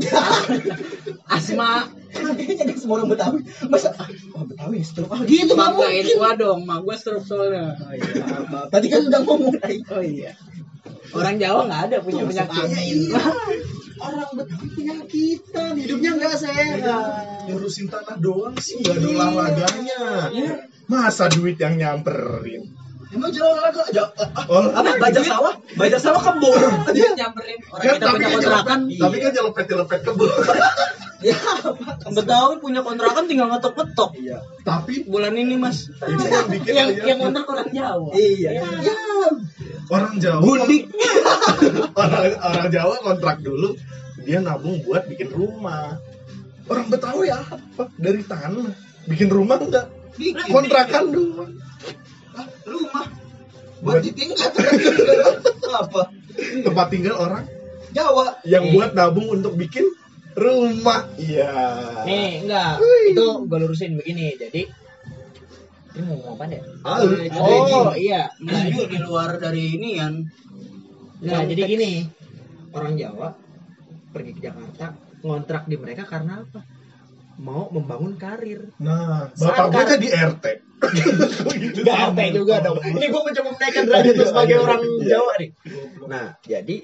Asma, 1.28 1.84
Kayaknya 2.10 2.74
semua 2.76 3.00
orang 3.00 3.08
Betawi. 3.14 3.40
Masa 3.70 3.94
oh 4.34 4.44
Betawi 4.44 4.82
stroke. 4.82 5.12
Ah, 5.14 5.22
gitu 5.22 5.52
nggak 5.54 5.70
mungkin. 5.74 6.04
gua 6.18 6.30
dong, 6.34 6.60
mak 6.66 6.78
gua 6.82 6.96
stroke 6.98 7.24
soalnya. 7.24 7.78
Oh, 7.78 7.92
iya. 7.94 8.66
Tadi 8.68 8.86
kan 8.90 9.00
udah 9.06 9.20
ngomong 9.24 9.54
tadi. 9.58 9.76
Oh 9.94 10.02
iya. 10.02 10.32
Orang 11.10 11.36
Jawa 11.42 11.66
nggak 11.66 11.82
ada 11.90 11.96
punya 12.02 12.22
penyakit. 12.26 12.66
Iya. 12.70 13.22
Orang 14.06 14.30
Betawi 14.32 14.68
penyakitan, 14.74 15.72
hidupnya 15.76 16.10
nggak 16.16 16.36
sehat. 16.40 16.80
Ngurusin 17.50 17.86
tanah 17.92 18.16
doang 18.18 18.56
sih 18.58 18.80
nggak 18.80 18.96
ada 18.96 19.06
olahraganya. 19.12 20.02
Iya. 20.32 20.52
Masa 20.90 21.30
duit 21.30 21.60
yang 21.60 21.78
nyamperin? 21.78 22.80
Emang 23.10 23.30
jual 23.34 23.42
olahraga 23.42 23.82
aja. 23.90 24.06
Oh, 24.46 24.70
Apa? 24.70 24.94
Bajak 25.02 25.26
sawah? 25.26 25.54
Bajak 25.74 25.98
sawah 25.98 26.22
kebun. 26.22 26.62
Dia 26.94 27.10
nyamperin 27.18 27.58
orang 27.74 27.82
kan 27.82 27.94
kita 27.98 28.06
tapi 28.06 28.14
punya 28.14 28.28
kan 28.30 28.34
kontrakan. 28.38 28.80
tapi 28.86 29.16
kan 29.18 29.30
nyelepet 29.34 30.00
kebun. 30.06 30.30
Ya. 31.20 31.36
Betawi 32.08 32.58
punya 32.58 32.80
kontrakan 32.80 33.28
tinggal 33.28 33.52
ngetok-ngetok. 33.52 34.16
Iya. 34.16 34.40
tapi 34.64 35.04
Bulan 35.04 35.36
ini 35.36 35.56
mas. 35.56 35.88
itu 35.88 36.24
yang 36.24 36.48
bikin 36.48 36.72
yang 36.72 36.88
aja. 36.92 37.02
yang 37.04 37.18
kontrak 37.20 37.46
orang 37.46 37.68
Jawa. 37.70 38.10
Iya. 38.16 38.50
Ya. 38.56 38.94
orang 39.88 40.14
Jawa 40.16 40.40
Gundik. 40.40 40.82
orang 42.00 42.24
orang 42.40 42.68
Jawa 42.68 42.94
kontrak 43.04 43.36
dulu 43.40 43.76
dia 44.20 44.40
nabung 44.40 44.80
buat 44.80 45.04
bikin 45.06 45.28
rumah 45.28 45.96
orang 46.66 46.86
Betawi 46.88 47.28
apa 47.28 47.84
dari 47.96 48.20
tanah 48.22 48.72
bikin 49.04 49.28
rumah 49.28 49.60
enggak 49.60 49.86
kontrakan 50.48 51.04
doang 51.10 51.52
Ah, 52.30 52.46
Rumah. 52.62 53.06
Buat 53.80 54.06
ditinggal. 54.06 54.38
Apa? 55.82 56.14
tempat 56.62 56.86
tinggal 56.88 57.16
orang 57.18 57.42
Jawa. 57.90 58.38
yang 58.46 58.70
Nih. 58.70 58.72
buat 58.72 58.94
nabung 58.94 59.26
untuk 59.28 59.58
bikin 59.58 59.82
rumah 60.32 61.00
iya 61.16 61.50
Nih, 62.02 62.42
enggak. 62.42 62.80
Itu 63.10 63.44
gue 63.44 63.58
lurusin 63.58 63.94
begini. 63.94 64.32
Jadi 64.34 64.62
ini 65.90 66.02
mau 66.06 66.16
ngomong 66.16 66.34
apa 66.34 66.44
ya? 66.48 66.62
Ah, 66.86 66.98
Oh, 67.36 67.92
iya. 67.92 68.30
Melayu 68.38 68.86
di 68.86 68.98
luar 68.98 69.36
dari 69.36 69.74
ini 69.74 69.98
kan. 69.98 70.14
Nah, 71.20 71.40
jadi 71.44 71.62
gini. 71.66 71.90
Orang 72.70 72.94
Jawa 72.94 73.34
pergi 74.10 74.32
ke 74.32 74.40
Jakarta 74.42 74.94
ngontrak 75.20 75.66
di 75.66 75.76
mereka 75.76 76.06
karena 76.06 76.40
apa? 76.40 76.62
Mau 77.36 77.68
membangun 77.68 78.14
karir. 78.14 78.68
nah 78.76 79.28
bapak 79.32 79.66
gue 79.66 79.76
Saat- 79.76 79.90
jadi 79.96 80.08
RT 80.30 80.44
gitu 81.64 81.80
Gak 81.86 81.96
RT 82.12 82.20
juga 82.32 82.54
dong. 82.60 82.78
Ini 82.78 83.06
gue 83.06 83.22
mencoba 83.22 83.48
menaikkan 83.50 83.84
derajat 83.84 84.14
lu 84.14 84.24
sebagai 84.24 84.56
orang 84.58 84.80
Jawa 85.02 85.32
nih. 85.36 85.50
Nah, 86.06 86.26
jadi 86.40 86.76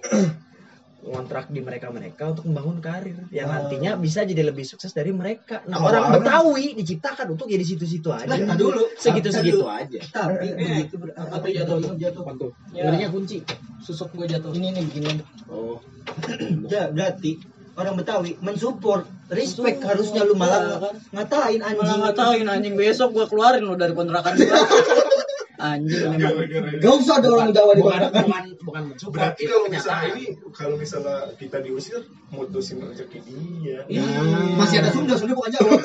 ngontrak 1.06 1.48
di 1.48 1.60
mereka 1.60 1.86
mereka 1.88 2.28
untuk 2.28 2.44
membangun 2.44 2.78
karir 2.78 3.14
yang 3.30 3.46
Oh. 3.46 3.54
nantinya 3.54 3.94
bisa 3.94 4.22
jadi 4.22 4.42
lebih 4.42 4.62
sukses 4.62 4.90
dari 4.90 5.10
mereka. 5.10 5.62
Nah 5.64 5.78
Oh, 5.78 5.86
orang 5.86 6.10
Betawi 6.12 6.75
diciptakan 6.75 7.30
untuk 7.30 7.46
jadi 7.46 7.62
situ-situ 7.62 8.10
aja. 8.10 8.26
Nah, 8.26 8.58
dulu. 8.58 8.90
segitu 8.94 9.30
segitu 9.30 9.62
Nah, 9.62 9.78
aja. 9.78 10.00
Tapi 10.02 10.46
Eh, 10.48 10.54
begitu 10.82 10.94
apa 11.12 11.34
tuh 11.36 11.50
jatuh 11.50 11.76
tuh? 11.78 11.92
jatuh. 11.96 12.22
Apa 12.22 12.32
tuh? 12.34 12.50
Ya. 12.70 13.06
Kunci. 13.06 13.38
Susuk 13.78 14.10
gue 14.12 14.26
jatuh. 14.26 14.50
Ini 14.50 14.68
nih 14.72 14.82
begini. 14.84 15.10
Oh. 15.46 15.78
Ya, 16.66 16.88
berarti 16.88 17.38
orang 17.75 17.94
Betawi 17.94 18.34
mensupport, 18.40 19.04
respect 19.28 19.78
Mensupport, 19.78 19.86
harusnya 19.86 20.22
lu 20.22 20.34
malah 20.34 20.60
ya 20.64 20.78
kan? 20.80 20.94
ngatain 21.12 21.60
anjing. 21.60 21.78
Malah 21.78 21.96
ngatain 22.02 22.46
anjing 22.48 22.75
besok 22.75 23.12
gue 23.12 23.26
keluarin 23.26 23.62
lo 23.62 23.75
dari 23.75 23.92
kontrakan 23.92 24.34
gua. 24.34 24.58
anjing 25.58 26.04
memang. 26.06 26.18
Gara-gara- 26.36 26.78
Gak 26.78 26.92
usah 26.96 27.14
ada 27.16 27.28
orang 27.30 27.50
Jawa 27.50 27.72
di 27.72 27.80
Bukan 27.80 28.00
bukan 28.12 28.42
bukan 28.60 28.82
Berarti 29.10 29.42
kalau 29.44 29.66
misalnya 29.66 30.06
ini 30.12 30.25
kalau 30.50 30.75
misalnya 30.75 31.16
kita 31.34 31.58
diusir 31.60 32.00
mutusin 32.28 32.80
rezeki 32.80 33.18
dia. 33.22 33.80
Ih, 33.86 33.98
Nah. 33.98 34.56
Masih 34.56 34.80
ada 34.80 34.90
Sunda, 34.90 35.14
Sunda 35.14 35.32
bukan 35.32 35.50
Jawa. 35.50 35.70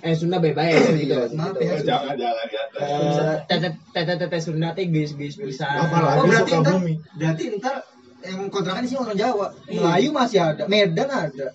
Eh 0.00 0.12
Sunda 0.12 0.36
bebas 0.36 0.68
ya 0.68 0.92
gitu. 0.92 1.16
Maaf 1.32 1.56
ya. 1.56 1.80
Jangan 1.80 2.12
jangan 2.14 2.46
ya. 2.46 2.62
Eh, 2.76 3.36
tete 3.48 3.68
tete 3.90 4.14
tete 4.20 4.38
Sunda 4.38 4.76
teh 4.76 4.84
geus 4.84 5.16
geus 5.16 5.36
bisa. 5.36 5.64
Apalagi 5.64 6.20
Oh, 6.20 6.26
berarti 6.26 6.52
ntar, 6.54 6.76
berarti 7.16 7.44
ntar 7.56 7.76
yang 8.20 8.48
kontrakan 8.48 8.84
di 8.84 8.88
sini 8.88 9.00
orang 9.00 9.16
Jawa. 9.16 9.46
Melayu 9.66 10.08
masih 10.12 10.40
ada, 10.44 10.64
Medan 10.64 11.08
ada. 11.08 11.48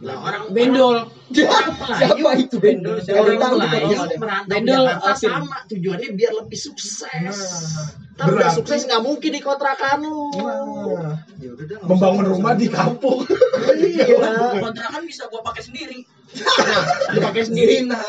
Lah 0.00 0.16
orang 0.16 0.42
Bendol. 0.50 0.96
orang 1.04 1.76
Melayu 1.80 2.00
Siapa 2.16 2.30
itu 2.40 2.56
Bendol? 2.56 2.96
Siapa 3.04 3.20
orang 3.20 3.36
tahu 3.36 3.54
Melayu 3.60 3.96
merantau 4.16 4.48
Bendol, 4.48 4.84
Jakarta 4.88 5.12
sama 5.14 5.56
tujuannya 5.68 6.08
biar 6.16 6.32
lebih 6.34 6.58
sukses. 6.58 7.04
Nah, 7.04 7.36
Tapi 8.16 8.28
udah 8.32 8.48
berarti- 8.48 8.56
sukses 8.56 8.80
nggak 8.88 9.02
mungkin 9.02 9.30
di 9.30 9.40
kontrakan 9.40 9.98
lu. 10.00 10.32
Nah, 10.40 11.20
Ya 11.36 11.50
udah 11.52 11.64
dah, 11.68 11.76
nggak 11.78 11.88
membangun 11.88 12.24
rumah 12.26 12.52
di 12.54 12.66
kampung. 12.66 13.28
Iya. 13.70 14.04
Kontrakan 14.64 15.02
bisa 15.04 15.28
gue 15.28 15.40
pakai 15.40 15.62
sendiri. 15.62 15.98
Dipakai 17.14 17.42
sendiri. 17.44 17.84
Sendiri 17.84 17.92
nah. 17.92 18.00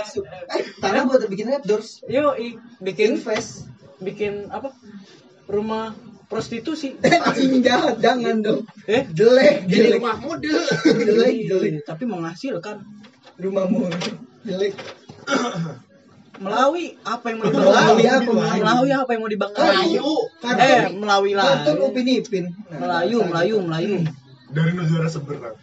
Eh, 0.54 0.64
tanah 0.80 1.02
buat 1.06 1.28
bikin 1.28 1.50
red 1.50 1.64
doors. 1.68 2.00
Yo, 2.08 2.32
bikin 2.80 3.20
Invest. 3.20 3.68
bikin 4.00 4.48
apa? 4.48 4.72
Rumah 5.46 5.92
prostitusi. 6.32 6.96
Anjing 7.28 7.60
jahat, 7.60 8.00
jangan 8.00 8.40
dong. 8.40 8.64
Eh, 8.88 9.04
Jelek, 9.12 9.68
Jadi 9.68 10.00
rumah 10.00 10.16
model. 10.24 10.64
Jelek, 10.88 11.36
jelek. 11.52 11.72
tapi 11.84 12.08
menghasilkan. 12.08 12.88
Rumahmu 13.36 13.92
jelek. 14.48 14.74
Melawi 16.42 16.98
apa 17.06 17.26
yang 17.30 17.38
mau 17.38 17.54
Melawi 17.54 18.04
apa, 18.10 18.30
Melawi? 18.34 18.60
Melawi 18.66 18.90
apa 18.98 19.10
yang 19.14 19.22
mau 19.22 19.30
dibanggakan? 19.30 19.68
Melayu. 19.78 20.10
Eh, 20.42 20.82
Melawi 20.98 21.32
lah. 21.38 21.46
kartun 21.62 21.78
Upin 21.86 22.08
Ipin. 22.10 22.46
Nah, 22.50 22.78
Melayu, 22.82 23.18
Melayu, 23.28 23.56
Melayu. 23.62 23.96
Dari 24.50 24.72
negara 24.74 25.06
seberang. 25.06 25.54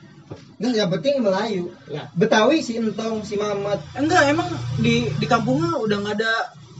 Nah, 0.60 0.70
yang 0.70 0.90
penting 0.92 1.18
Melayu. 1.18 1.74
Lah. 1.90 2.06
Betawi 2.14 2.62
si 2.62 2.78
Entong, 2.78 3.26
si 3.26 3.34
Mamat. 3.34 3.82
Enggak, 3.98 4.30
emang 4.30 4.46
di 4.78 5.10
di 5.18 5.26
kampungnya 5.26 5.74
udah 5.82 5.98
nggak 5.98 6.16
ada 6.22 6.32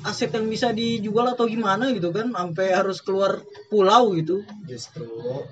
aset 0.06 0.30
yang 0.30 0.46
bisa 0.46 0.70
dijual 0.70 1.26
atau 1.34 1.48
gimana 1.50 1.90
gitu 1.90 2.14
kan 2.14 2.30
sampai 2.30 2.70
harus 2.70 3.02
keluar 3.02 3.42
pulau 3.72 4.14
gitu 4.14 4.46
Justru 4.68 5.08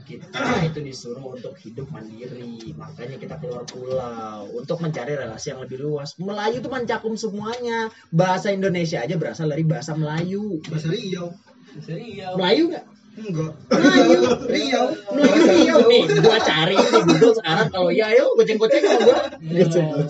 kita 0.07 0.29
itu 0.69 0.81
disuruh 0.85 1.35
untuk 1.35 1.57
hidup 1.65 1.89
mandiri, 1.89 2.77
makanya 2.77 3.17
kita 3.17 3.35
keluar 3.41 3.65
pulau 3.65 4.45
untuk 4.53 4.79
mencari 4.85 5.17
relasi 5.17 5.57
yang 5.57 5.65
lebih 5.65 5.81
luas. 5.81 6.21
Melayu 6.21 6.61
itu 6.61 6.69
mencakup 6.69 7.17
semuanya. 7.17 7.89
Bahasa 8.13 8.53
Indonesia 8.53 9.01
aja 9.01 9.17
berasal 9.17 9.49
dari 9.49 9.65
bahasa 9.65 9.97
Melayu. 9.97 10.61
Bahasa 10.69 10.93
Riau. 10.93 11.33
serius 11.81 12.37
Melayu 12.37 12.73
nggak? 12.73 12.96
Enggak. 13.17 13.53
Melayu. 13.73 14.21
Riau. 14.45 14.87
Melayu 15.09 15.45
Riau 15.49 15.79
nih. 15.89 16.03
Gua 16.21 16.39
cari 16.39 16.77
di 16.77 17.01
Google 17.09 17.33
sekarang 17.33 17.67
kalau 17.73 17.89
iya 17.89 18.13
ayo 18.13 18.37
goceng-goceng 18.37 18.83
sama 18.85 19.01
gua. 19.03 19.19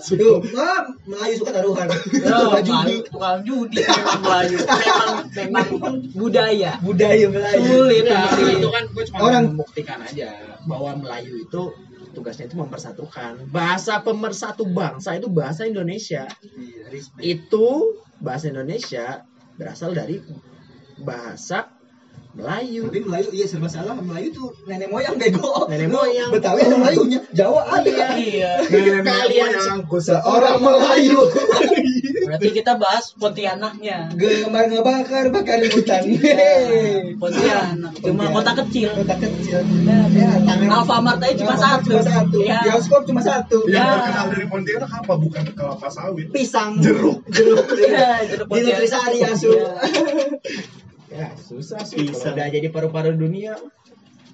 Tuh, 0.03 0.37
ah, 0.59 0.81
Melayu 1.07 1.33
suka 1.39 1.51
taruhan. 1.55 1.87
Oh, 1.87 2.51
Suka 2.51 2.59
judi. 2.61 2.95
Tukang 3.07 3.39
judi 3.47 3.79
memang 3.79 4.19
Melayu 4.19 4.57
memang 4.59 5.15
memang 5.31 5.67
budaya 6.11 6.71
Budaya 6.83 7.25
Melayu. 7.31 7.59
sulit 7.63 8.03
Nah, 8.07 8.27
itu 8.35 8.67
kan 8.67 8.83
gue 8.91 9.03
cuma 9.07 9.17
Orang- 9.23 9.45
membuktikan 9.55 9.99
aja 10.03 10.29
bahwa 10.67 10.91
Melayu 10.99 11.33
itu 11.41 11.61
tugasnya 12.11 12.49
itu 12.49 12.57
mempersatukan. 12.59 13.47
Bahasa 13.47 14.03
pemersatu 14.03 14.67
bangsa 14.67 15.15
itu 15.15 15.31
bahasa 15.31 15.63
Indonesia. 15.63 16.27
Iya. 16.43 16.91
Itu 17.23 17.95
bahasa 18.19 18.51
Indonesia 18.51 19.23
berasal 19.55 19.93
dari 19.93 20.19
bahasa 20.97 21.69
Melayu. 22.37 22.85
Tapi 22.85 22.99
Melayu 23.01 23.29
iya 23.33 23.45
serba 23.49 23.65
salah. 23.65 23.97
Melayu 23.97 24.29
tuh 24.29 24.53
nenek 24.69 24.93
moyang 24.93 25.17
bego. 25.17 25.65
Nenek 25.65 25.89
moyang. 25.89 26.29
Betawi 26.29 26.61
ada 26.61 26.77
Melayunya. 26.77 27.19
Jawa 27.33 27.61
ada. 27.65 28.13
iya 28.13 28.61
Kalian 28.61 29.57
Aku 29.81 29.97
seorang 29.97 30.61
Melayu. 30.61 31.17
berarti 32.27 32.49
kita 32.51 32.75
bahas 32.75 33.15
Pontianaknya 33.15 34.11
Gemar 34.11 34.67
ngebakar 34.67 35.31
bakar 35.31 35.63
di 35.63 35.71
hutan. 35.71 36.03
Pontianak 37.15 37.93
cuma 38.03 38.27
kota 38.29 38.51
kecil 38.63 38.91
Kota 38.93 39.15
kecil. 39.15 39.63
Ya, 40.11 40.29
tangan. 40.43 40.67
Alfamart 40.69 41.23
aja 41.23 41.33
cuma 41.39 41.55
satu 41.55 41.89
Cuma 41.89 42.03
satu. 42.03 42.37
Iya. 42.43 42.59
Bioskop 42.67 43.01
cuma 43.07 43.21
satu. 43.23 43.63
Yang 43.65 43.79
Ya. 43.79 43.87
terkenal 43.95 44.25
dari 44.29 44.45
Pontianak 44.45 44.91
apa? 44.91 45.13
Bukan 45.15 45.43
kelapa 45.55 45.87
sawit. 45.87 46.27
Pisang. 46.29 46.83
Jeruk. 46.83 47.23
Jeruk. 47.31 47.63
Iya, 47.79 48.27
jeruk 48.27 48.45
Di 48.45 48.51
Pontianak. 48.51 48.75
Nutrisari 48.77 49.19
asu. 49.25 49.51
Ya 51.07 51.31
susah 51.33 51.81
sih. 51.81 52.03
Bisa. 52.03 52.35
Udah 52.35 52.47
jadi 52.47 52.67
paru-paru 52.67 53.15
dunia. 53.15 53.55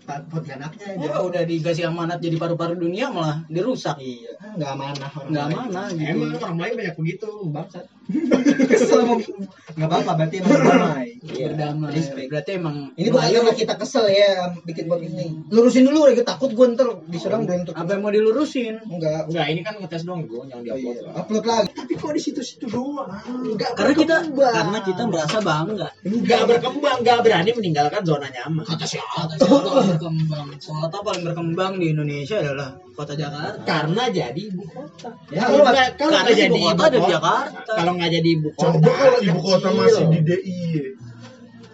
Pontianaknya 0.04 1.00
Ya, 1.00 1.16
aja. 1.16 1.24
udah 1.24 1.44
dikasih 1.48 1.88
amanat 1.88 2.20
jadi 2.20 2.36
paru-paru 2.36 2.76
dunia 2.76 3.08
malah 3.08 3.40
dirusak 3.48 3.96
Iya, 3.96 4.36
nggak 4.60 4.70
amanah 4.76 5.10
orang 5.16 5.30
nggak 5.32 5.46
lain. 5.48 5.56
mana 5.56 5.82
gitu 5.96 6.12
Emang 6.12 6.32
orang 6.44 6.58
lain 6.60 6.74
banyak 6.76 6.96
begitu, 7.00 7.30
bangsat. 7.48 7.86
Kesel 8.72 9.08
mau 9.08 9.16
nggak 9.74 9.90
apa-apa 9.90 10.12
berarti 10.20 10.36
emang 10.44 10.60
damai. 10.60 11.10
berdamai 11.24 11.90
Respect. 11.96 12.28
berarti 12.30 12.52
emang 12.60 12.76
Ini 12.94 13.08
bukan 13.10 13.30
karena 13.32 13.54
kita 13.56 13.74
kesel 13.80 14.06
ya 14.12 14.54
bikin 14.68 14.86
buat 14.92 15.02
ini. 15.02 15.50
Lurusin 15.50 15.88
dulu, 15.88 16.12
gue 16.12 16.26
takut 16.28 16.52
gue 16.52 16.68
ntar 16.76 17.00
diserang 17.10 17.48
belum 17.48 17.72
tuh. 17.72 17.74
apa 17.74 17.96
yang 17.96 18.02
mau 18.04 18.12
dilurusin 18.12 18.76
Enggak. 18.86 19.32
Enggak, 19.32 19.46
ini 19.50 19.62
kan 19.64 19.74
ngetes 19.80 20.04
dong, 20.04 20.28
gue 20.28 20.44
jangan 20.46 20.64
diupload. 20.68 20.96
Iya. 21.00 21.06
lah. 21.08 21.14
Upload 21.24 21.46
lagi. 21.48 21.72
Tapi 21.74 21.94
kok 21.96 22.12
di 22.12 22.22
situ-situ 22.22 22.66
doang? 22.68 23.08
Enggak 23.26 23.72
karena 23.74 23.94
kita 23.96 24.16
karena 24.36 24.80
kita 24.84 25.04
merasa 25.08 25.38
bangga 25.40 25.88
Enggak 26.04 26.42
berkembang, 26.46 26.98
enggak 27.02 27.18
berani 27.24 27.52
meninggalkan 27.56 28.02
zona 28.04 28.28
nyaman. 28.30 28.64
kata 28.68 28.86
siapa 28.86 29.26
kata 29.26 29.34
siapa 29.40 29.80
berkembang 29.96 30.48
kota 30.60 30.98
paling 31.00 31.24
berkembang 31.24 31.74
di 31.80 31.96
Indonesia 31.96 32.38
adalah 32.44 32.76
kota 32.94 33.14
Jakarta 33.14 33.60
Karena 33.66 34.04
jadi 34.08 34.42
ibu 34.48 34.64
kota. 34.70 35.10
Ya, 35.30 35.42
kalau 35.46 35.66
nggak 35.66 35.88
kalau 35.98 36.12
karena 36.14 36.24
nggak 36.24 36.38
jadi 36.38 36.46
ibu 36.48 36.58
kota 36.64 36.86
di 36.88 37.00
Jakarta. 37.04 37.72
Kalau 37.74 37.92
nggak 37.98 38.12
jadi 38.14 38.30
ibu 38.38 38.50
kota. 38.54 38.78
Coba 38.78 38.92
kalau 38.96 39.20
ibu 39.22 39.40
kota 39.42 39.68
masih 39.74 40.06
di 40.08 40.20
DIY. 40.22 40.86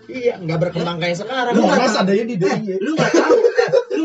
Iya, 0.10 0.34
nggak 0.42 0.58
berkembang 0.58 0.98
kayak 0.98 1.18
sekarang. 1.22 1.54
Lu 1.54 1.62
nggak 1.62 1.86
adanya 2.02 2.24
di 2.26 2.36
Eh, 2.36 2.40
DIY. 2.42 2.76
lu 2.82 2.92
nggak 2.98 3.12
tahu, 3.14 3.36
eh, 3.38 3.49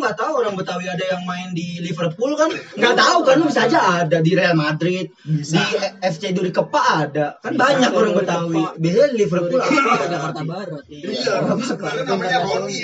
nggak 0.04 0.16
tahu 0.16 0.32
orang 0.36 0.54
Betawi 0.54 0.84
ada 0.86 1.04
yang 1.08 1.22
main 1.24 1.48
di 1.50 1.80
Liverpool 1.80 2.36
kan? 2.36 2.52
Nggak 2.76 2.94
tahu 2.94 3.18
kan? 3.24 3.34
Lu 3.40 3.48
bisa 3.48 3.64
aja 3.64 3.80
ada 4.04 4.20
di 4.20 4.36
Real 4.36 4.52
Madrid, 4.52 5.08
Bisa. 5.24 5.56
di 5.56 5.64
FC 6.04 6.30
Duri 6.30 6.52
Kepa 6.52 6.82
ada. 7.08 7.40
Kan 7.40 7.56
Bisa. 7.56 7.62
banyak 7.64 7.90
orang 7.90 8.12
Duri 8.12 8.20
Betawi. 8.20 8.62
Biasanya 8.76 9.08
di 9.08 9.16
Liverpool 9.16 9.58
apa? 9.58 10.04
Jakarta 10.04 10.42
Barat 10.44 10.84
Iya, 10.86 11.34
sebenarnya 11.64 12.02
namanya 12.04 12.38
Roni. 12.44 12.76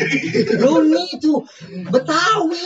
Roni 0.57 1.05
itu 1.13 1.33
Betawi. 1.87 2.65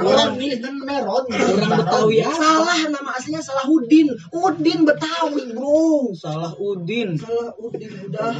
Orang 0.00 0.32
ini 0.36 0.56
kan 0.58 0.74
meron. 0.80 1.24
orang 1.30 1.70
Betawi 1.78 2.16
Salah 2.26 2.80
nama 2.88 3.10
aslinya 3.14 3.40
Salahuddin. 3.40 4.08
Udin 4.32 4.80
Betawi, 4.82 5.42
Bro. 5.52 6.12
salah 6.14 6.52
Udin 6.56 7.14
Salah 7.14 7.54
Udin 7.56 7.90
udah. 8.08 8.32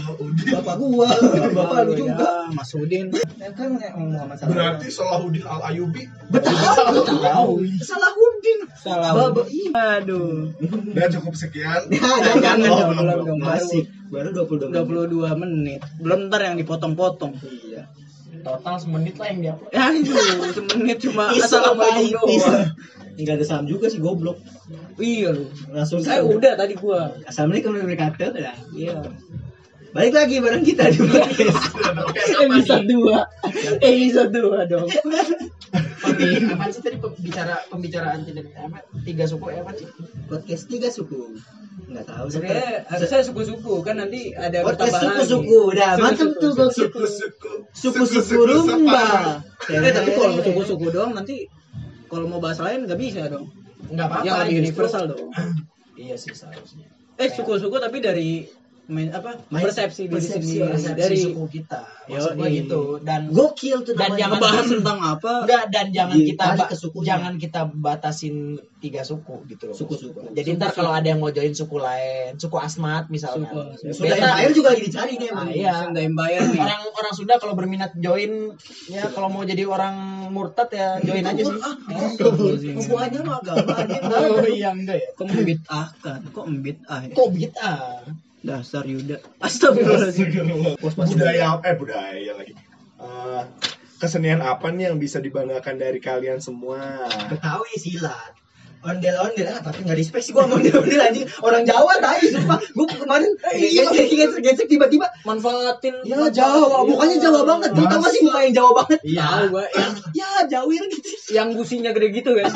Bapak 0.50 0.74
gua, 0.76 1.08
bapak 1.52 1.78
lu 1.86 1.92
juga. 1.96 2.48
ya, 2.48 2.50
Mas 2.50 2.72
Udin 2.72 3.12
Ya 3.36 3.48
kan 3.52 3.76
ya, 3.76 3.92
ngomong 3.94 4.36
sama. 4.36 4.50
Berarti 4.50 4.88
Salahuddin 5.20 5.44
Al 5.44 5.60
Ayubi. 5.68 6.02
Betawi. 6.32 7.68
Salahuddin. 7.84 8.58
salah 8.80 9.12
Baba, 9.12 9.44
Udin 9.44 9.68
iya. 9.68 10.00
aduh 10.00 10.48
Dan 10.96 11.08
cukup 11.12 11.36
sekian. 11.36 11.84
Ya, 11.92 12.00
jangan 12.24 12.40
jangan 12.40 12.58
dong, 12.64 12.80
belum, 12.96 12.96
belum 12.96 13.18
belum. 13.28 13.38
Masih 13.44 13.82
baru 14.08 14.28
22 14.32 14.72
22 14.72 15.42
menit 15.44 15.80
belum 16.00 16.32
ntar 16.32 16.40
yang 16.42 16.56
dipotong-potong 16.56 17.36
Iya. 17.44 17.84
Total 18.40 18.74
semenit 18.80 19.20
lah 19.20 19.28
yang 19.28 19.38
dia. 19.44 19.54
ya 19.68 19.84
itu 19.92 20.16
semenit 20.56 20.96
cuma 21.04 21.28
assalamualaikum 21.28 22.24
pisau. 22.24 22.48
doang 22.48 22.72
Enggak 23.20 23.36
ada 23.36 23.44
salam 23.44 23.66
juga 23.68 23.92
sih 23.92 24.00
goblok. 24.00 24.40
iya 24.96 25.28
lu 25.36 25.44
Langsung 25.68 26.00
saya 26.00 26.24
udah 26.24 26.56
tadi 26.56 26.72
gua 26.72 27.12
Assalamualaikum 27.28 27.76
warahmatullahi 27.76 28.00
wabarakatuh. 28.00 28.40
Ya. 28.40 28.52
iya 28.72 28.94
Balik 29.90 30.14
lagi 30.14 30.36
bareng 30.38 30.62
kita 30.62 30.86
di 30.86 31.02
podcast. 31.02 31.66
episode 32.46 32.86
2 32.86 33.82
episode 33.82 34.30
2 34.30 34.70
dong 34.70 34.86
Tapi 36.00 36.26
apa 36.46 36.64
sih 36.70 36.82
tadi 36.82 36.96
pembicara 36.96 37.54
pembicaraan 37.66 38.22
tidak 38.22 38.54
apa 38.56 38.78
tiga 39.02 39.24
suku 39.26 39.46
ya 39.50 39.60
apa 39.62 39.72
sih? 39.74 39.86
podcast 40.26 40.64
tiga 40.66 40.88
suku. 40.88 41.34
Enggak 41.90 42.06
tahu 42.06 42.26
sebenarnya 42.28 42.86
harusnya 42.86 43.20
suku-suku 43.24 43.74
kan 43.82 43.96
nanti 43.98 44.30
ada 44.32 44.62
Podcast 44.62 44.94
suku-suku. 45.00 45.58
Udah, 45.70 45.96
mantap 45.96 46.38
tuh, 46.38 46.52
Bang. 46.54 46.70
suku-suku. 46.70 47.52
Suku-suku. 47.72 48.30
Suku-suku 48.30 48.42
rumba. 48.46 49.42
Eh 49.66 49.90
tapi 49.90 50.10
kalau 50.14 50.38
suku-suku 50.38 50.86
doang 50.90 51.12
nanti 51.12 51.50
kalau 52.06 52.26
mau 52.26 52.38
bahasa 52.38 52.62
lain 52.62 52.86
nggak 52.86 52.98
bisa 52.98 53.26
dong. 53.26 53.50
nggak 53.90 54.06
apa-apa 54.06 54.46
Yang 54.46 54.70
universal 54.70 55.04
dong. 55.10 55.30
iya 55.98 56.14
sih 56.14 56.30
seharusnya 56.30 56.86
Eh 57.18 57.28
suku-suku 57.28 57.74
tapi 57.76 57.98
dari 57.98 58.46
main 58.90 59.08
apa 59.08 59.30
Main- 59.48 59.64
persepsi 59.64 60.02
diri 60.04 60.12
persepsi 60.12 60.36
sendiri 60.50 60.60
orang 60.60 60.74
persepsi 60.76 61.00
dari 61.00 61.16
suku 61.16 61.42
kita 61.48 61.80
maksud 62.04 62.32
gua 62.34 62.42
Yoi. 62.44 62.58
gitu 62.58 62.80
dan 63.00 63.20
Gokil 63.30 63.76
tuh 63.80 63.94
Dan 63.94 64.10
jangan 64.12 64.34
ngebahas 64.36 64.66
tentang 64.68 64.98
apa 65.00 65.32
enggak 65.40 65.64
dan 65.68 65.86
jangan 65.88 66.16
Ditarik 66.16 66.34
kita 66.58 66.64
ke 66.66 66.76
sukunya. 66.76 67.06
jangan 67.08 67.32
kita 67.36 67.60
batasin 67.70 68.36
tiga 68.76 69.00
suku 69.00 69.34
gitu 69.46 69.62
loh 69.64 69.76
Suku-suku. 69.76 70.20
jadi 70.30 70.48
ntar 70.54 70.72
kalau 70.72 70.90
ada 70.90 71.06
yang 71.06 71.18
mau 71.18 71.28
join 71.28 71.52
suku 71.52 71.76
lain 71.76 72.34
suku 72.34 72.56
asmat 72.56 73.06
misalnya 73.06 73.46
Suku- 73.72 73.94
Sudah 73.94 74.10
Beta- 74.12 74.34
Empire 74.34 74.52
juga 74.52 74.68
lagi 74.70 74.82
dicari 74.82 75.12
nih 75.14 75.28
emang. 75.28 75.46
Ah, 75.46 75.52
iya. 75.52 75.74
Sunda 75.84 76.00
Empire 76.02 76.44
nih. 76.48 76.60
orang 76.60 76.80
orang 76.90 77.12
Sunda 77.12 77.34
kalau 77.36 77.54
berminat 77.54 77.90
join 77.96 78.32
ya 78.86 79.04
kalau 79.08 79.28
mau 79.28 79.42
jadi 79.42 79.62
orang 79.64 79.94
murtad 80.28 80.66
ya 80.68 80.98
join 80.98 81.22
aja 81.22 81.42
sih 81.42 81.58
Hubungannya 82.72 83.18
sama 83.18 83.34
agama 83.36 83.74
oh 84.32 84.46
iya 84.46 84.70
enggak 84.70 84.96
ya 84.96 85.08
Kok 85.12 85.26
membit 85.28 85.60
ah 85.68 85.88
kan? 85.96 86.20
Kok 86.26 86.44
membit 86.44 86.78
ah 86.86 87.00
ya? 87.00 87.12
kok 87.12 87.28
bid'ah 87.30 87.78
Dasar 88.40 88.84
Yuda. 88.88 89.20
Astagfirullahaladzim. 89.40 90.76
budaya 90.80 91.60
eh 91.60 91.74
budaya 91.76 92.32
lagi 92.36 92.54
Eh, 93.00 93.42
kesenian 93.96 94.44
apa 94.44 94.68
nih 94.68 94.92
yang 94.92 95.00
bisa 95.00 95.24
dibanggakan 95.24 95.80
dari 95.80 96.04
kalian 96.04 96.36
semua 96.36 97.08
Betawi 97.32 97.72
silat. 97.80 98.36
Ondel-ondel 98.80 99.44
ah, 99.44 99.60
tapi 99.60 99.84
nggak 99.84 99.98
respect 100.00 100.24
sih 100.24 100.32
gua 100.32 100.48
sama 100.48 100.56
ondel-ondel 100.56 101.00
anjing. 101.04 101.28
Orang 101.44 101.68
Jawa 101.68 102.00
tadi 102.00 102.32
sumpah. 102.32 102.56
Gua 102.72 102.86
kemarin 102.88 103.28
gesek-gesek 103.52 104.72
tiba-tiba 104.72 105.04
Manfaatin 105.28 106.00
ya 106.08 106.32
Jawa, 106.32 106.88
mukanya 106.88 107.20
Jawa 107.20 107.40
banget. 107.44 107.76
Lu 107.76 107.84
tau 107.84 108.00
gak 108.00 108.12
sih 108.16 108.24
muka 108.24 108.40
yang 108.40 108.54
Jawa 108.56 108.70
banget? 108.80 108.98
Iya, 109.04 109.26
tahu 109.28 109.46
gua 109.52 109.64
yang 109.68 109.92
Ya, 110.16 110.30
Jawir 110.48 110.82
gitu. 110.88 111.08
yang 111.36 111.48
gusinya 111.52 111.92
gede 111.92 112.08
gitu 112.16 112.32
kan. 112.40 112.48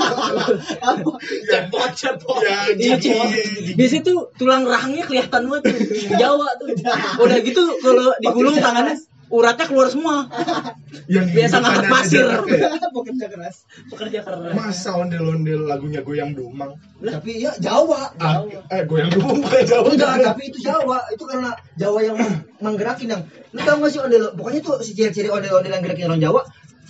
Apa? 0.81 1.13
cepot 1.45 1.91
cepot 1.93 2.41
ya 2.41 2.73
Iya, 2.73 2.97
jadi 2.97 3.77
Di 3.77 3.87
situ 3.87 4.33
tulang 4.41 4.65
rahangnya 4.65 5.05
kelihatan 5.05 5.45
banget 5.53 5.77
tuh. 5.77 5.77
Jawa 6.17 6.49
tuh. 6.57 6.73
Udah 7.25 7.39
gitu 7.45 7.63
kalau 7.85 8.17
digulung 8.25 8.57
tangannya 8.57 8.97
uratnya 9.35 9.67
keluar 9.67 9.91
semua. 9.91 10.31
yang 11.15 11.27
Biasa 11.27 11.59
ngangkat 11.59 11.87
pasir. 11.91 12.25
Pekerja 12.95 13.27
keras. 13.27 13.57
Pekerja 13.91 14.19
keras. 14.23 14.53
masa 14.55 14.95
ondel-ondel 14.95 15.67
lagunya 15.67 16.01
goyang 16.07 16.33
dumang 16.33 16.79
Tapi 17.03 17.43
ya 17.43 17.53
Jawa. 17.59 18.15
Ah, 18.23 18.47
eh 18.71 18.87
goyang 18.87 19.11
dumang 19.11 19.43
bukan 19.43 19.63
Jawa 19.67 19.87
Enggak, 19.91 20.15
tapi 20.23 20.43
itu 20.55 20.59
Jawa. 20.63 20.99
Itu 21.11 21.27
karena 21.27 21.51
Jawa 21.75 21.99
yang 22.07 22.17
meng- 22.17 22.43
menggerakin 22.63 23.09
yang 23.11 23.23
lu 23.55 23.61
tau 23.63 23.79
gak 23.79 23.91
sih 23.93 24.01
ondel 24.03 24.35
pokoknya 24.35 24.61
tuh 24.67 24.83
si 24.83 24.95
ciri-ciri 24.99 25.31
ondel-ondel 25.31 25.71
yang 25.75 25.83
gerakin 25.83 26.07
orang 26.11 26.23
Jawa 26.23 26.41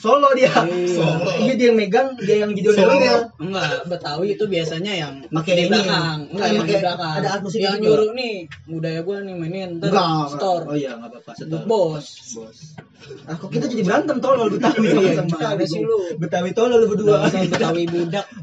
Solo 0.04 0.28
dia. 0.36 0.52
Solo. 0.84 1.32
Iya 1.40 1.54
dia 1.56 1.66
yang 1.72 1.78
megang, 1.80 2.08
dia 2.20 2.36
yang 2.44 2.52
jadi 2.52 2.68
ondel-ondel. 2.70 3.18
Enggak, 3.40 3.88
Betawi 3.88 4.26
itu 4.36 4.44
biasanya 4.44 4.92
yang 4.92 5.12
Pakai 5.26 5.52
di 5.56 5.62
ini. 5.64 5.70
belakang. 5.72 6.18
Enggak, 6.28 6.44
yang 6.46 6.54
di 6.54 6.60
Pakai- 6.68 6.82
belakang. 6.84 7.12
ada 7.16 7.28
alat 7.30 7.40
musik 7.40 7.58
yang 7.58 7.74
juga. 7.74 7.84
nyuruh 7.88 8.10
nih, 8.12 8.34
budaya 8.66 9.00
gua 9.00 9.16
nih 9.18 9.34
mainin 9.34 9.70
ntar 9.80 9.88
Enggak, 9.88 10.26
store. 10.30 10.64
Oh 10.68 10.76
iya, 10.76 10.90
enggak 10.92 11.10
apa-apa. 11.10 11.32
Setor. 11.32 11.60
Bos. 11.64 12.06
Bos. 12.36 12.58
Ah, 13.24 13.36
kok 13.36 13.48
kita 13.48 13.64
jadi 13.64 13.82
berantem 13.82 14.16
tolol 14.18 14.48
Betawi 14.48 14.86
Iya, 14.86 15.12
sama 15.18 15.28
gimana 15.30 15.64
sih 15.64 15.80
lu? 15.80 15.96
Betawi 16.16 16.50
tolol 16.52 16.78
lu 16.78 16.86
berdua. 16.86 17.24
Betawi 17.26 17.82
budak. 17.88 18.26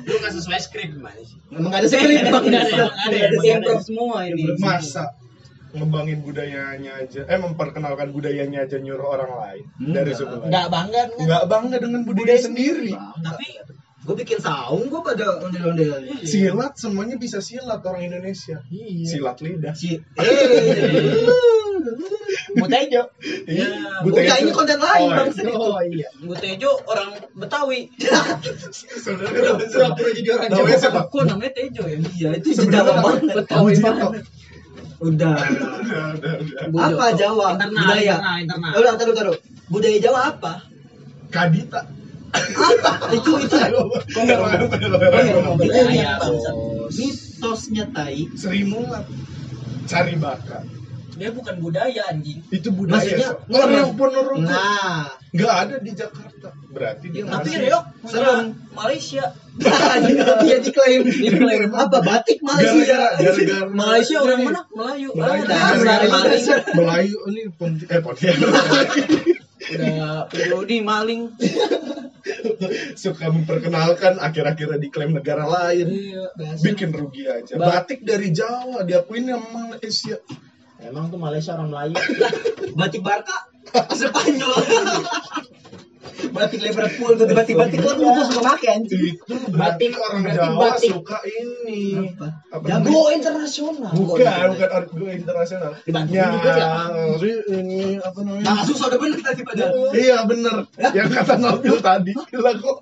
lu 0.00 0.14
nggak 0.16 0.32
sesuai 0.32 0.58
skrip 0.58 0.90
mas 0.96 1.36
Emang 1.52 1.70
gak 1.70 1.84
ada 1.84 1.88
skrip 1.88 2.24
Bang. 2.24 2.42
Enggak 2.42 2.64
ada, 2.64 3.18
ada. 3.52 3.72
semua 3.84 4.24
ini. 4.24 4.56
masa 4.56 5.12
ngebangin 5.72 6.18
budayanya 6.22 6.92
aja. 7.00 7.22
Eh 7.26 7.38
memperkenalkan 7.38 8.10
budayanya 8.10 8.66
aja 8.66 8.76
nyuruh 8.78 9.08
orang 9.10 9.32
lain. 9.38 9.64
Dari 9.90 10.12
suku 10.14 10.34
lain 10.40 10.50
nggak 10.50 10.68
bangga 10.68 11.00
kan 11.06 11.10
nggak 11.20 11.44
bangga 11.46 11.76
dengan 11.78 12.00
budaya 12.04 12.38
sendiri. 12.38 12.92
Tapi 12.96 13.46
gue 14.00 14.14
bikin 14.16 14.40
saung 14.40 14.88
gue 14.88 15.00
pada 15.04 15.38
ondel-ondel. 15.44 16.24
silat 16.24 16.72
semuanya 16.74 17.20
bisa 17.20 17.38
silat 17.44 17.84
orang 17.84 18.08
Indonesia. 18.08 18.64
Silat 19.04 19.38
lidah. 19.44 19.74
Si 19.76 19.94
eh. 19.94 20.00
Mutejo 22.50 23.02
iya 23.46 23.66
Bukan 24.02 24.22
ini 24.42 24.50
konten 24.52 24.78
lain 24.80 25.06
Oh, 25.06 25.16
Bang. 25.16 25.30
oh 25.54 25.80
iya. 25.86 26.08
Butejo 26.18 26.70
orang 26.88 27.14
Betawi. 27.36 27.90
Sebenarnya 28.74 29.54
Pura-pura 29.70 30.10
jadi 30.12 30.28
orang 30.34 30.48
Jawa. 30.50 30.76
siapa? 30.76 31.00
Kok 31.08 31.22
namanya 31.28 31.52
Tejo 31.54 31.82
ya? 31.86 31.96
Iya, 32.00 32.28
itu 32.40 32.48
Jawa 32.66 32.92
banget. 33.04 33.22
Betawi 33.44 33.72
banget. 33.78 34.24
Udah. 35.00 35.32
Udah, 35.32 35.72
udah, 36.12 36.32
udah. 36.68 36.84
Apa 36.92 37.04
Jawa? 37.16 37.56
internal 37.56 37.72
Budaya. 37.72 38.14
internal 38.20 38.36
internal 38.44 38.72
Udah, 38.76 38.92
taruh 39.00 39.14
taruh. 39.16 39.36
Budaya 39.72 39.98
Jawa 39.98 40.20
apa? 40.36 40.52
Kadita 41.30 41.86
Apa? 42.30 42.92
itu 43.14 43.32
itu. 43.42 43.56
Mitosnya 46.94 47.84
tai. 47.90 48.28
Sri 48.36 48.62
Mulat 48.68 49.06
cari 49.90 50.14
bakat 50.14 50.62
Dia 51.20 51.30
bukan 51.30 51.60
budaya 51.60 52.02
anjing. 52.08 52.40
itu 52.48 52.68
budaya 52.72 52.96
Maksudnya, 52.96 53.28
so. 53.36 53.52
orang 53.52 53.70
yang 53.76 53.90
menurut 53.92 54.40
Nah, 54.40 55.04
nggak 55.30 55.52
ada 55.54 55.76
di 55.78 55.92
Jakarta 55.92 56.48
berarti 56.66 57.06
dia 57.12 57.22
Tapi 57.22 57.50
Reok 57.60 57.84
Serem. 58.08 58.56
Malaysia. 58.72 59.24
dia 60.40 60.56
diklaim. 60.64 61.00
Diklaim. 61.04 61.70
Apa 61.70 62.00
batik 62.00 62.40
Malaysia? 62.40 63.12
gara-gara 63.20 63.68
Malaysia 63.68 64.16
orang 64.18 64.40
mana? 64.40 64.60
Melayu. 64.72 65.08
Melayu. 65.12 65.42
Ah, 65.44 65.76
maling. 65.76 66.24
dasar. 66.24 66.60
Melayu 66.72 67.16
ini 67.28 67.42
Ponti- 67.52 67.84
eh 67.84 68.00
Pontianak 68.00 68.48
Udah 69.70 70.24
Prodi 70.26 70.80
maling. 70.80 71.36
suka 72.94 73.28
memperkenalkan 73.28 74.16
akhir-akhirnya 74.16 74.78
diklaim 74.78 75.12
negara 75.12 75.44
lain 75.44 75.88
Iya. 75.88 76.24
bikin 76.60 76.90
rugi 76.90 77.24
aja 77.24 77.56
Ba- 77.56 77.80
batik 77.80 78.00
dari 78.02 78.30
Jawa 78.30 78.84
diakuin 78.84 79.26
sama 79.26 79.74
Malaysia 79.74 80.16
emang 80.84 81.12
tuh 81.12 81.20
Malaysia 81.20 81.56
orang 81.56 81.70
Melayu 81.72 81.96
Batik 82.78 83.02
Barca. 83.04 83.36
Spanyol. 83.94 84.56
batik 86.30 86.60
Liverpool 86.62 87.12
tuh 87.12 87.28
batik-batik 87.28 87.78
kan 87.78 87.92
gue 87.94 88.24
suka 88.24 88.40
pakai 88.56 88.68
anjing. 88.72 89.02
itu 89.12 89.34
batik 89.52 89.92
orang 89.94 90.20
berarti 90.22 90.38
Jawa 90.40 90.56
batik. 90.58 90.90
suka 90.90 91.18
ini 91.26 91.80
Apa? 91.92 92.26
Jago. 92.62 93.00
internasional 93.12 93.92
bukan 93.92 94.48
bukan 94.48 94.70
art 94.72 94.88
go 94.88 95.04
internasional 95.06 95.70
juga 95.76 96.50
dia. 96.50 96.68
ini 97.52 98.00
apa 98.00 98.18
namanya 98.18 98.44
Nah, 98.48 98.64
susah 98.64 98.86
udah 98.88 98.98
bener 98.98 99.20
tadi 99.20 99.40
pada. 99.44 99.64
iya 99.92 100.18
bener 100.24 100.56
yang 100.90 101.08
kata 101.10 101.34
Nabil 101.36 101.76
tadi 101.78 102.12
gila 102.16 102.52
kok 102.56 102.76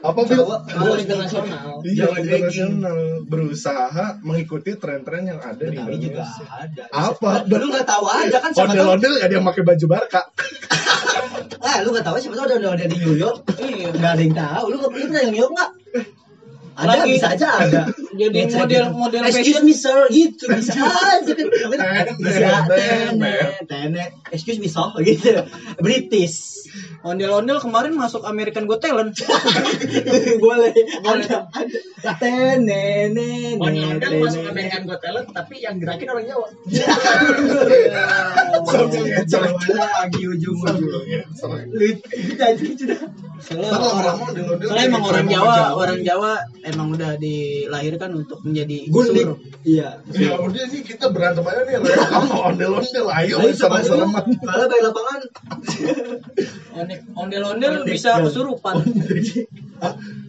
apa 0.00 0.20
Bil? 0.22 0.38
Jawa. 0.38 0.56
internasional 0.96 1.82
Iya, 1.82 1.98
Jawa 2.04 2.16
internasional 2.20 2.98
berusaha 3.26 4.06
mengikuti 4.22 4.70
tren-tren 4.76 5.22
yang 5.24 5.38
ada 5.38 5.60
di 5.60 5.76
Indonesia. 5.76 6.46
ada. 6.46 6.82
Apa? 6.90 7.42
Lu 7.44 7.66
nggak 7.66 7.86
tahu 7.86 8.04
aja 8.06 8.38
kan. 8.38 8.50
Ondel-ondel 8.52 9.12
gak 9.16 9.26
ada 9.26 9.34
yang 9.34 9.46
pakai 9.46 9.62
baju 9.62 9.86
Barca. 9.88 10.22
Ah, 11.62 11.76
lu 11.84 11.88
nggak 11.94 12.06
tahu 12.06 12.16
siapa 12.18 12.34
tahu 12.36 12.46
ada 12.48 12.56
ondel 12.72 12.88
di 12.90 12.98
New 13.00 13.16
York. 13.16 13.46
Iya. 13.58 13.88
Nggak 13.94 14.12
ada 14.16 14.22
yang 14.22 14.36
tahu. 14.36 14.64
Lu 14.72 14.76
nggak 14.80 14.92
pernah 14.92 15.20
ke 15.22 15.28
New 15.30 15.40
York 15.40 15.52
nggak? 15.54 15.70
Ada, 16.76 16.92
Lagi. 16.92 17.08
bisa 17.08 17.26
aja 17.32 17.48
ada. 17.56 17.82
Jadi 18.16 18.38
Bisa 18.48 18.64
model- 18.64 18.88
gitu. 18.88 18.96
model 18.96 19.20
Excuse 19.28 19.46
fashion. 19.52 19.62
me 19.62 19.74
sir, 19.76 19.98
gitu 20.08 20.44
bisa 20.48 20.72
aja 20.80 21.32
kan. 21.36 21.46
Bisa, 22.16 22.48
Tenet. 22.64 23.16
tenet, 23.20 23.62
tenet. 23.68 24.10
Excuse 24.32 24.58
me 24.58 24.66
sir, 24.66 24.88
gitu. 25.04 25.44
British. 25.78 26.66
Ondel-ondel 27.00 27.62
kemarin 27.62 27.94
masuk 27.94 28.26
American 28.26 28.66
Got 28.66 28.82
Talent. 28.82 29.14
Boleh. 30.42 30.74
Ada, 31.06 31.46
ada. 31.48 32.12
Tenet, 32.18 33.14
nenet, 33.14 33.56
Ondel-ondel 33.60 34.10
masuk. 34.20 34.42
American 34.44 34.82
Got 34.84 35.00
Talent 35.00 35.28
tapi 35.30 35.62
yang 35.62 35.78
gerakin 35.78 36.08
orang 36.10 36.24
Jawa 36.26 36.46
lagi 39.96 40.22
jadi 42.36 42.66
sudah. 42.76 43.00
Soalnya 43.46 44.84
emang 44.88 45.04
orang 45.04 45.26
Jawa, 45.28 45.76
orang 45.76 46.00
Jawa 46.02 46.32
emang 46.64 46.88
udah 46.94 47.16
dilahirkan 47.20 48.05
untuk 48.12 48.38
menjadi 48.42 48.86
Gundik. 48.86 49.24
suruh. 49.24 49.38
Iya. 49.62 49.88
Ya 50.12 50.36
udah 50.36 50.64
nih 50.66 50.82
kita 50.82 51.10
berantem 51.10 51.42
aja 51.42 51.60
nih 51.62 51.74
sama 52.12 52.36
ondel-ondel 52.46 53.06
ayo 53.08 53.34
Ayo 53.38 53.50
sama 53.52 53.80
serem-sereman. 53.80 54.24
Kalau 54.38 54.66
balik 54.66 54.82
lapangan. 54.84 55.20
Ondel- 56.76 57.02
Ondel-ondel 57.14 57.72
Ondel. 57.80 57.88
bisa 57.88 58.20
kesurupan. 58.20 58.74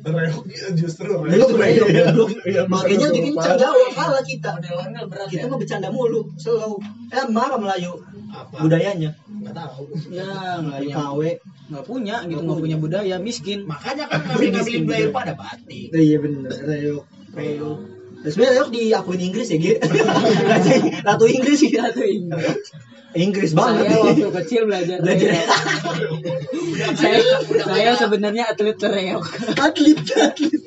Reo 0.04 0.40
justru 0.74 1.08
Reo. 1.20 1.28
Itu 1.28 1.54
Reo, 1.54 1.84
goblok. 1.86 2.30
Iya, 2.44 2.62
Makanya 2.66 3.08
kesurupan. 3.10 3.36
kencang 3.36 3.58
Jawa 3.60 3.88
kalah 3.94 4.24
kita. 4.24 4.50
Ondel-ondel 4.56 5.06
berat 5.06 5.28
Kita 5.28 5.44
ya. 5.44 5.50
mah 5.50 5.58
bercanda 5.58 5.90
mulu, 5.90 6.20
selalu. 6.36 6.76
Eh, 7.10 7.26
marah 7.28 7.58
Melayu 7.58 7.94
apa 8.28 8.56
budayanya. 8.60 9.12
nggak 9.38 9.54
tahu 9.54 9.84
Ya, 10.10 10.28
nggak 10.60 10.60
Melayu 10.60 10.84
punya, 10.84 10.96
KW. 11.00 11.22
nggak 11.68 11.86
punya 11.86 12.16
gitu, 12.24 12.42
nggak 12.42 12.60
punya 12.60 12.78
budaya, 12.78 13.16
miskin. 13.18 13.60
makanya 13.64 14.04
kan 14.08 14.20
ngambil 14.26 14.50
ngambilin 14.52 14.84
budaya 14.84 15.08
pada 15.10 15.34
batik 15.34 15.88
Iya 15.90 16.18
bener, 16.20 16.52
Reo. 16.60 16.98
Reo. 17.38 17.72
Dan 18.18 18.30
sebenarnya 18.34 18.56
Reok 18.58 18.70
diakuin 18.74 19.22
Inggris 19.22 19.48
ya, 19.48 19.58
Gi. 19.62 19.72
Raja 19.78 20.72
Ratu 21.08 21.26
Inggris 21.30 21.58
sih. 21.62 21.70
Satu 21.70 22.02
Inggris. 22.02 22.66
Inggris 23.16 23.50
Saya 23.50 23.78
banget. 23.78 23.98
waktu 23.98 24.30
kecil 24.44 24.62
belajar 24.68 24.98
Belajar. 25.00 25.32
saya 26.94 27.18
saya 27.64 27.92
sebenarnya 27.96 28.52
atlet 28.52 28.78
reok. 28.78 29.26
atlet, 29.58 29.98
atlet. 30.06 30.62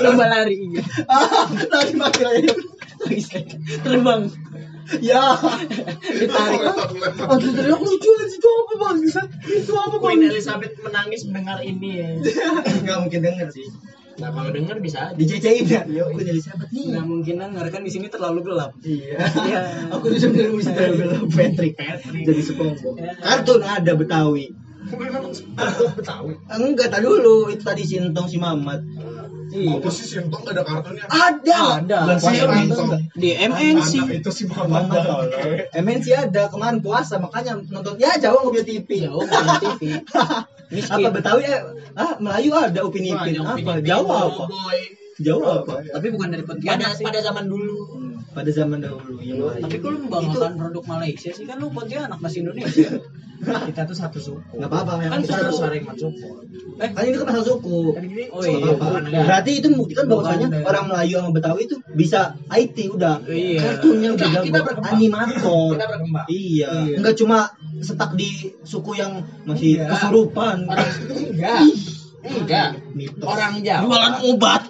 Lomba 0.00 0.24
lari. 0.30 0.56
iya. 0.56 0.80
Ah, 1.10 1.44
tadi 1.50 1.92
pakai 1.98 2.24
Reok. 2.40 2.58
Terbang. 3.82 4.22
Ya. 5.02 5.34
Ditarik. 6.14 6.62
Atlet 7.20 7.56
Reok 7.66 7.80
lucu 7.82 8.10
aja 8.16 8.26
itu 8.30 8.48
apa 8.48 8.74
bang? 8.80 8.96
Itu 9.50 9.72
apa 9.74 9.96
Queen 9.98 10.20
bang? 10.22 10.30
Elizabeth 10.30 10.74
menangis 10.80 11.26
mendengar 11.26 11.58
ini 11.60 11.90
ya. 12.00 12.08
Gak 12.86 12.96
mungkin 13.02 13.20
denger 13.20 13.48
sih. 13.50 13.66
Nah 14.16 14.30
kalau 14.32 14.50
denger 14.52 14.76
bisa 14.80 15.12
aja. 15.12 15.16
Dicecein 15.16 15.64
ya. 15.68 15.82
Yo, 15.84 16.08
Queen 16.16 16.28
Elizabeth 16.32 16.70
nih. 16.72 16.96
nggak 16.96 17.04
mungkin 17.04 17.34
denger 17.36 17.66
kan 17.68 17.82
di 17.84 17.90
sini 17.92 18.06
terlalu 18.08 18.40
gelap 18.48 18.72
Iya. 18.80 19.16
Iya. 19.44 19.60
Aku 19.92 20.08
tuh 20.08 20.18
sebenarnya 20.20 20.56
bisa 20.56 20.70
terlalu 20.72 21.28
Patrick. 21.28 21.74
Jadi 22.24 22.40
SpongeBob. 22.40 22.96
Kartun 23.20 23.60
ada 23.60 23.92
Betawi. 23.92 24.46
Betawi. 24.86 26.32
Enggak, 26.46 26.88
tadi 26.94 27.04
dulu 27.04 27.50
itu 27.50 27.62
tadi 27.66 27.82
Sintong 27.82 28.30
si 28.30 28.38
Mamat. 28.38 28.80
Iya. 29.52 29.78
Apa 29.78 29.88
sih 29.94 30.04
Sintong 30.06 30.42
gak 30.42 30.54
ada 30.58 30.62
kartunya? 30.66 31.04
Ada. 31.06 31.60
Ada. 31.82 31.98
Bulan 32.02 32.18
Si 32.18 32.34
di 33.16 33.30
MNC 33.34 33.92
Anak 34.02 34.18
itu 34.18 34.30
si 34.34 34.42
Mama 34.50 34.84
Mama. 34.86 35.26
MNC 35.74 36.06
ada 36.12 36.50
kemarin 36.50 36.82
puasa 36.82 37.16
makanya 37.22 37.58
nonton 37.70 37.96
ya 38.00 38.18
Jawa 38.18 38.46
nggak 38.46 38.52
punya 38.52 38.66
TV. 38.66 38.88
Jauh 39.06 39.22
punya 39.22 39.58
TV. 39.62 39.82
Apa 40.66 40.98
Miskin. 40.98 41.14
Betawi 41.14 41.42
ya? 41.46 41.58
Ah, 41.94 42.18
Melayu 42.18 42.50
ada 42.58 42.80
Upin 42.82 43.06
Ipin. 43.06 43.38
Apa? 43.38 43.78
Jawa 43.82 44.16
apa? 44.26 44.44
Jawa 45.16 45.64
apa? 45.64 45.74
tapi 45.80 46.06
bukan 46.12 46.28
dari 46.28 46.44
Pada 46.44 46.58
Pontianak 46.60 46.92
sih 46.98 47.04
pada 47.06 47.20
zaman 47.22 47.46
dulu. 47.48 47.78
Pada 48.36 48.50
zaman 48.52 48.84
dahulu 48.84 49.16
ya. 49.24 49.32
Melayu. 49.32 49.64
tapi 49.64 49.76
kalau 49.80 49.98
membanggakan 50.04 50.52
produk 50.60 50.84
Malaysia 50.84 51.30
sih 51.32 51.48
kan 51.48 51.56
lu 51.56 51.72
Pontianak 51.72 52.20
masih 52.20 52.44
Indonesia 52.44 53.00
Kita 53.36 53.84
tuh 53.84 53.96
satu 53.96 54.18
suku. 54.18 54.56
Nggak 54.56 54.70
apa-apa, 54.70 54.92
Kan 54.96 55.00
memang 55.04 55.20
kita 55.20 55.28
kita 55.28 55.44
harus 55.44 55.58
saling 55.60 55.84
mensupport. 55.84 56.36
Kan 56.76 57.02
ini 57.04 57.16
kan 57.20 57.26
pasal 57.28 57.44
suku. 57.44 57.80
Kan 57.92 58.02
gini. 58.08 58.24
Oh 58.32 58.40
iya. 58.42 58.56
apa-apa. 58.56 58.84
Bukan 58.86 59.02
negara. 59.04 59.24
Berarti 59.28 59.50
itu 59.60 59.66
membuktikan 59.72 60.04
bahwasanya 60.08 60.46
orang 60.64 60.84
Melayu 60.88 61.14
sama 61.20 61.30
Betawi 61.36 61.60
itu 61.68 61.76
bisa 61.92 62.20
IT 62.48 62.76
udah. 62.96 63.14
Iya. 63.28 63.60
Kartunnya 63.60 64.08
udah 64.16 64.28
Kita-. 64.40 64.64
Animator. 64.88 65.68
Kita 65.76 65.86
berkembang. 65.88 66.26
Iya. 66.32 66.70
Iya. 66.88 66.96
Enggak 66.96 67.14
cuma 67.20 67.38
setak 67.84 68.10
di 68.16 68.30
suku 68.64 68.90
yang 68.96 69.12
masih 69.44 69.84
Enggak. 69.84 69.90
kesurupan. 70.00 70.56
Orang 70.64 70.88
enggak. 71.12 71.60
Enggak. 72.26 72.68
Orang 73.22 73.52
Jawa. 73.62 73.84
jualan 73.86 74.14
obat 74.32 74.62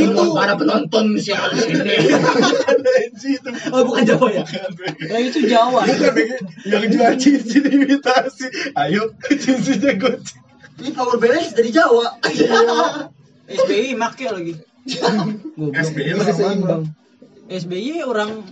itu 0.00 0.22
para 0.32 0.54
penonton 0.56 1.16
siapa 1.20 1.52
sini? 1.56 2.10
Oh 3.70 3.84
bukan 3.84 4.02
Jawa 4.08 4.28
ya? 4.32 4.44
ya 5.04 5.16
itu 5.20 5.44
Jawa 5.46 5.84
yang 6.66 6.84
jual 6.88 7.14
cincin 7.20 7.64
imitasi. 7.68 8.46
Ayo 8.76 9.12
cincinnya 9.28 9.96
gue. 10.00 10.16
Ini 10.80 10.90
power 10.96 11.20
balance 11.20 11.52
dari 11.52 11.70
Jawa. 11.72 12.16
SBY 13.50 13.98
make 13.98 14.26
lagi. 14.30 14.54
SBY 15.60 16.10
seimbang. 16.32 16.88
SBY 17.50 18.06
orang 18.06 18.46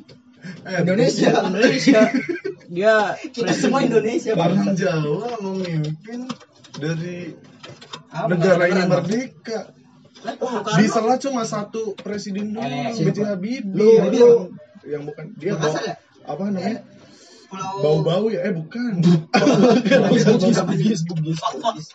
Eh, 0.65 0.81
Indonesia. 0.81 1.45
Indonesia 1.45 2.01
dia 2.69 3.17
Kita 3.33 3.53
semua 3.57 3.81
Indonesia. 3.85 4.33
Orang 4.37 4.73
Bang. 4.73 4.77
Jawa 4.77 5.41
memimpin 5.41 6.29
dari 6.79 7.33
negara 8.13 8.65
ini 8.69 8.83
merdeka. 8.89 9.79
Soekarno. 10.19 10.79
Di 10.79 10.87
sela 10.91 11.15
cuma 11.23 11.43
satu 11.47 11.95
presiden 11.95 12.51
doang, 12.55 12.67
Eh, 12.67 12.91
B.J. 12.99 13.19
Habibie. 13.23 13.71
Lu, 13.71 13.87
yang, 13.95 14.11
lu. 14.11 14.31
yang 14.83 15.03
bukan 15.07 15.31
dia 15.39 15.55
ya? 15.55 15.95
apa 16.27 16.43
namanya? 16.51 16.83
Pulau 17.49 17.81
Bau-bau 17.81 18.29
ya? 18.29 18.45
Eh 18.45 18.53
bukan. 18.53 19.01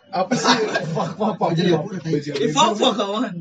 apa 0.10 0.34
sih? 0.34 0.58
Fak 0.96 1.10
fak 1.14 1.34
fak. 1.38 1.50
Jadi 1.54 1.70
apa? 1.76 1.88
B.J. 2.02 2.28
Eh, 2.32 2.50
Habibie. 2.50 2.56
Fafa 2.56 2.90
kawan? 2.98 3.34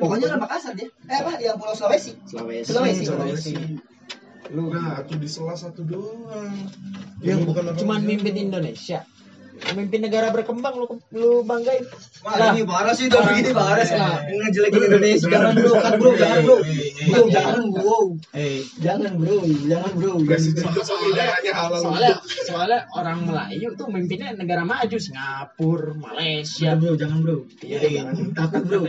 Pokoknya 0.00 0.26
orang 0.32 0.42
Makassar 0.46 0.72
dia. 0.78 0.88
Eh 1.10 1.16
apa? 1.20 1.36
Yang 1.42 1.56
Pulau 1.60 1.74
Sulawesi. 1.76 2.12
Sulawesi. 2.24 2.70
Sulawesi. 2.70 3.02
Sulawesi. 3.04 3.54
Nah, 4.50 5.06
itu 5.06 5.14
di 5.14 5.28
sela 5.30 5.54
satu 5.54 5.86
doang. 5.86 6.54
Yang 7.22 7.46
bukan 7.46 7.70
Cuman 7.78 8.02
mimpin 8.02 8.34
Indonesia. 8.34 9.06
Memimpin 9.70 10.00
negara 10.02 10.34
berkembang 10.34 10.74
lu 10.74 10.98
lu 11.14 11.46
banggain. 11.46 11.86
Wah, 12.26 12.52
ini 12.52 12.66
parah 12.66 12.92
sih 12.92 13.06
udah 13.06 13.22
begini 13.22 13.50
parah 13.54 13.86
sih. 13.86 13.94
Nah. 13.94 14.18
Ngejelekin 14.26 14.82
Indonesia. 14.90 15.28
Jangan 15.30 15.52
bro, 15.54 15.72
kan 15.78 15.92
bro, 15.96 16.10
jangan 16.18 16.38
bro. 16.42 16.56
Bro, 17.06 17.22
jangan 17.30 17.62
bro. 17.70 17.98
eh 18.34 18.60
Jangan 18.82 19.12
bro, 19.16 19.38
jangan 19.46 19.92
bro. 19.94 20.12
Presiden 20.26 20.66
Jokowi 20.74 21.08
daerahnya 21.14 21.52
halal. 21.54 21.80
Soalnya 21.86 22.14
soalnya 22.50 22.78
orang 22.98 23.18
Melayu 23.30 23.68
tuh 23.78 23.86
memimpinnya 23.88 24.34
negara 24.34 24.66
maju 24.66 24.96
Singapura, 24.98 25.94
Malaysia. 25.94 26.74
Jangan 26.74 26.82
bro, 26.82 26.92
jangan 26.98 27.18
bro. 27.22 27.36
Iya, 27.62 27.78
jangan. 27.88 28.14
Takut 28.34 28.62
bro. 28.66 28.80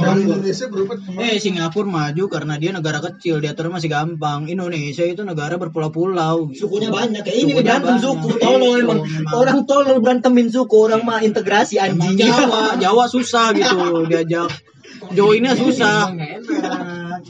Orang 0.00 0.18
Indonesia 0.24 0.66
berapa 0.72 0.94
Eh 1.20 1.36
Singapura 1.36 1.88
maju 1.92 2.24
karena 2.32 2.54
dia 2.56 2.72
negara 2.72 2.98
kecil 3.04 3.44
diatur 3.44 3.68
masih 3.68 3.92
gampang. 3.92 4.48
Indonesia 4.48 5.04
itu 5.04 5.20
negara 5.22 5.60
berpulau-pulau. 5.60 6.48
Sukunya 6.56 6.88
banyak 6.88 7.22
kayak 7.22 7.36
ini 7.36 7.52
berantem 7.54 8.00
suku. 8.00 8.40
Tolol 8.40 8.70
Iya, 8.70 8.86
emang. 8.86 9.00
Orang 9.34 9.58
tolol 9.66 9.98
berantemin 10.20 10.52
suku, 10.52 10.76
orang 10.76 11.00
mah 11.00 11.24
integrasi 11.24 11.80
anjing. 11.80 12.20
Jawa, 12.20 12.76
Jawa 12.76 13.08
susah 13.08 13.56
gitu 13.56 14.04
diajak. 14.04 14.52
Joinnya 15.16 15.56
susah. 15.56 16.12
Nggak 16.12 16.30
enak. 16.44 17.20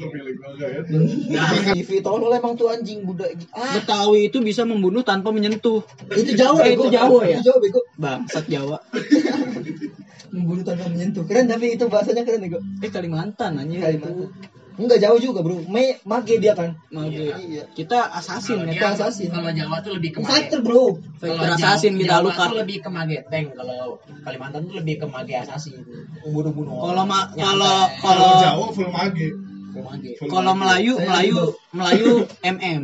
Ya, 1.31 1.45
TV 1.71 2.03
tolol 2.03 2.35
emang 2.35 2.59
tuh 2.59 2.67
anjing 2.67 3.07
budak. 3.07 3.31
Ah, 3.55 3.79
Betawi 3.79 4.27
itu 4.27 4.43
bisa 4.43 4.67
membunuh 4.67 5.07
tanpa 5.07 5.31
menyentuh. 5.31 5.87
itu 6.19 6.35
Jawa 6.35 6.67
Eh, 6.67 6.75
itu 6.75 6.91
Jawa 6.91 7.23
ya? 7.23 7.39
Itu 7.39 7.47
Jawa 7.47 7.59
bego. 7.63 7.81
Bangsat 7.95 8.45
Jawa. 8.51 8.79
Membunuh 10.35 10.63
tanpa 10.67 10.91
menyentuh. 10.91 11.23
Keren 11.31 11.47
tapi 11.47 11.79
itu 11.79 11.87
bahasanya 11.87 12.27
keren 12.27 12.43
bego. 12.43 12.59
Eh 12.83 12.91
Kalimantan 12.91 13.55
anjir 13.63 13.79
Kalimantan. 13.87 14.35
Enggak 14.81 14.99
jauh 15.05 15.21
juga, 15.21 15.45
Bro. 15.45 15.61
Me 15.69 16.01
mage 16.09 16.41
dia 16.41 16.57
kan. 16.57 16.73
Mage. 16.89 17.37
Iya. 17.37 17.69
Kita 17.77 18.09
assassin 18.17 18.65
Kalau 18.65 18.73
ya. 18.73 18.73
Kita 18.73 18.87
assassin. 18.97 19.29
Kalau 19.29 19.53
Jawa 19.53 19.77
tuh 19.85 19.93
lebih 20.01 20.11
ke 20.17 20.19
Fighter, 20.25 20.61
Bro. 20.65 20.97
Fighter 21.21 21.49
assassin 21.53 22.01
kita 22.01 22.17
Jawa 22.17 22.25
lukat. 22.25 22.47
tuh 22.49 22.57
lebih 22.65 22.77
ke 22.81 22.89
mageteng. 22.89 23.47
Kalau 23.53 24.01
Kalimantan 24.25 24.61
tuh 24.65 24.75
lebih 24.81 25.05
ke 25.05 25.07
mage 25.07 25.37
assassin. 25.37 25.85
Bunuh-bunuh. 26.25 26.73
Kalau 26.73 27.05
kalau 27.05 27.29
Kalau 27.37 27.77
kalau 28.01 28.29
Jawa 28.41 28.67
full 28.73 28.89
mage. 28.89 29.29
Mage. 29.77 30.11
Kalau 30.17 30.53
mage. 30.57 30.61
Melayu 30.65 30.93
Saya 30.97 31.07
Melayu. 31.07 31.41
Melayu 31.77 32.11
MM 32.57 32.83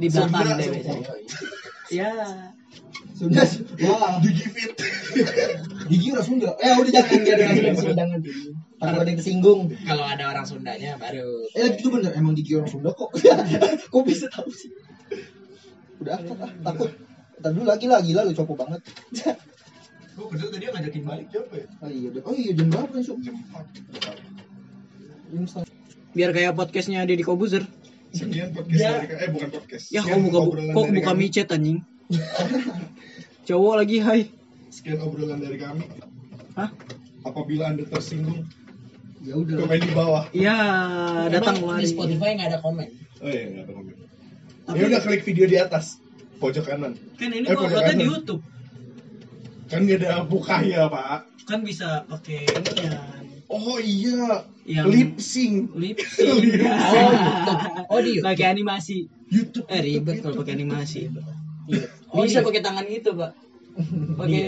di 0.00 0.06
belakang 0.08 0.48
deh. 0.56 0.68
Ya. 1.92 2.10
Sudah. 3.14 3.46
Wah, 3.86 4.18
Digigit. 4.18 4.74
gigi 5.86 6.08
orang 6.10 6.26
Sunda. 6.26 6.50
Eh, 6.58 6.74
udah 6.74 6.90
jangan 6.90 7.20
jangan 7.22 7.54
jangan 7.54 7.94
jangan. 7.94 8.20
Takut 8.84 9.00
ada 9.00 9.10
yang 9.10 9.20
tersinggung. 9.20 9.60
Kalau 9.88 10.04
ada 10.04 10.24
orang 10.28 10.44
Sundanya 10.44 11.00
baru. 11.00 11.48
Eh, 11.56 11.80
itu 11.80 11.88
bener 11.88 12.12
emang 12.12 12.36
gigi 12.36 12.60
orang 12.60 12.68
Sunda 12.68 12.92
kok. 12.92 13.16
kok 13.92 14.02
bisa 14.04 14.28
tahu 14.28 14.52
sih? 14.52 14.68
Udah 16.04 16.20
ah, 16.20 16.44
ah, 16.44 16.52
takut. 16.72 16.92
Ntar 17.40 17.50
dulu 17.56 17.64
lagi 17.64 17.86
lah, 17.88 18.04
gila 18.04 18.28
lu 18.28 18.36
copo 18.36 18.54
banget. 18.54 18.84
Gue 20.14 20.30
kerja 20.30 20.46
tadi 20.46 20.70
yang 20.70 20.74
ngajakin 20.78 21.02
balik 21.02 21.26
siapa 21.26 21.54
ya? 21.58 21.66
Oh 21.82 21.90
iya, 21.90 22.06
udah. 22.14 22.22
oh 22.22 22.34
iya 22.38 22.50
jam 22.54 22.70
berapa 22.70 22.94
nih, 22.94 23.02
Sob? 23.02 23.18
Jam 23.18 23.34
4. 23.34 25.34
Jam 25.34 25.44
setengah. 25.50 25.70
Biar 26.14 26.30
kayak 26.30 26.52
podcastnya 26.54 27.02
Deddy 27.02 27.26
Kobuzer. 27.26 27.66
Sekian 28.14 28.54
podcast 28.54 28.78
Ya. 28.78 29.02
dari 29.02 29.10
eh 29.10 29.30
bukan 29.34 29.50
podcast. 29.50 29.90
Ya 29.90 30.06
kok 30.06 30.22
buka 30.22 30.38
kok 30.70 30.86
buka 30.94 31.12
micet 31.18 31.50
anjing. 31.50 31.82
Cowok 33.50 33.74
lagi 33.82 33.96
hai. 34.06 34.30
Sekian 34.70 35.02
obrolan 35.02 35.42
dari 35.42 35.58
kami. 35.58 35.82
Hah? 36.54 36.70
Apabila 37.26 37.74
Anda 37.74 37.82
tersinggung, 37.90 38.46
Ya 39.24 39.34
udah. 39.34 39.56
komen 39.58 39.78
di 39.78 39.90
bawah. 39.90 40.24
Iya, 40.30 40.56
datang 41.28 41.56
Emang 41.56 41.74
kemari. 41.74 41.80
di 41.80 41.88
Spotify 41.88 42.28
nggak 42.34 42.48
ada 42.50 42.58
komen. 42.60 42.88
Oh 43.18 43.26
iya, 43.26 43.42
enggak 43.46 43.62
ada 43.62 43.72
komen. 43.72 43.94
Tapi- 44.64 44.76
Ya 44.76 44.84
udah 44.86 45.00
klik 45.00 45.22
video 45.22 45.46
di 45.46 45.56
atas 45.56 45.84
pojok 46.36 46.64
kanan. 46.66 46.92
Kan 47.14 47.30
ini 47.30 47.46
Eh, 47.46 47.52
uploadnya 47.52 47.94
di. 47.94 48.04
YouTube. 48.04 48.42
Kan 49.64 49.80
gak 49.82 49.96
ada 49.98 50.22
buka 50.22 50.60
ya, 50.60 50.86
Pak. 50.86 51.24
Kan 51.42 51.60
bisa 51.60 52.04
pakai 52.04 52.44
ininya. 52.44 53.00
Oh 53.46 53.76
iya, 53.76 54.44
Yang 54.64 54.86
lip 54.86 55.12
sync. 55.18 55.72
lip 55.74 55.96
Lip 56.00 56.04
sync. 56.04 56.28
Oh, 56.28 57.10
YouTube. 57.10 57.60
Oh, 57.86 57.98
di 57.98 58.10
YouTube. 58.14 58.24
Pakai 58.26 58.46
animasi. 58.46 58.96
YouTube. 59.26 59.66
Eh 59.66 59.80
ribet 59.80 60.20
kalau 60.20 60.36
pakai 60.38 60.54
animasi. 60.54 61.08
Oh, 62.08 62.22
Bisa 62.22 62.40
di- 62.40 62.46
pakai 62.46 62.60
tangan 62.60 62.84
gitu, 62.86 63.10
Pak. 63.14 63.32
Pakai 64.20 64.46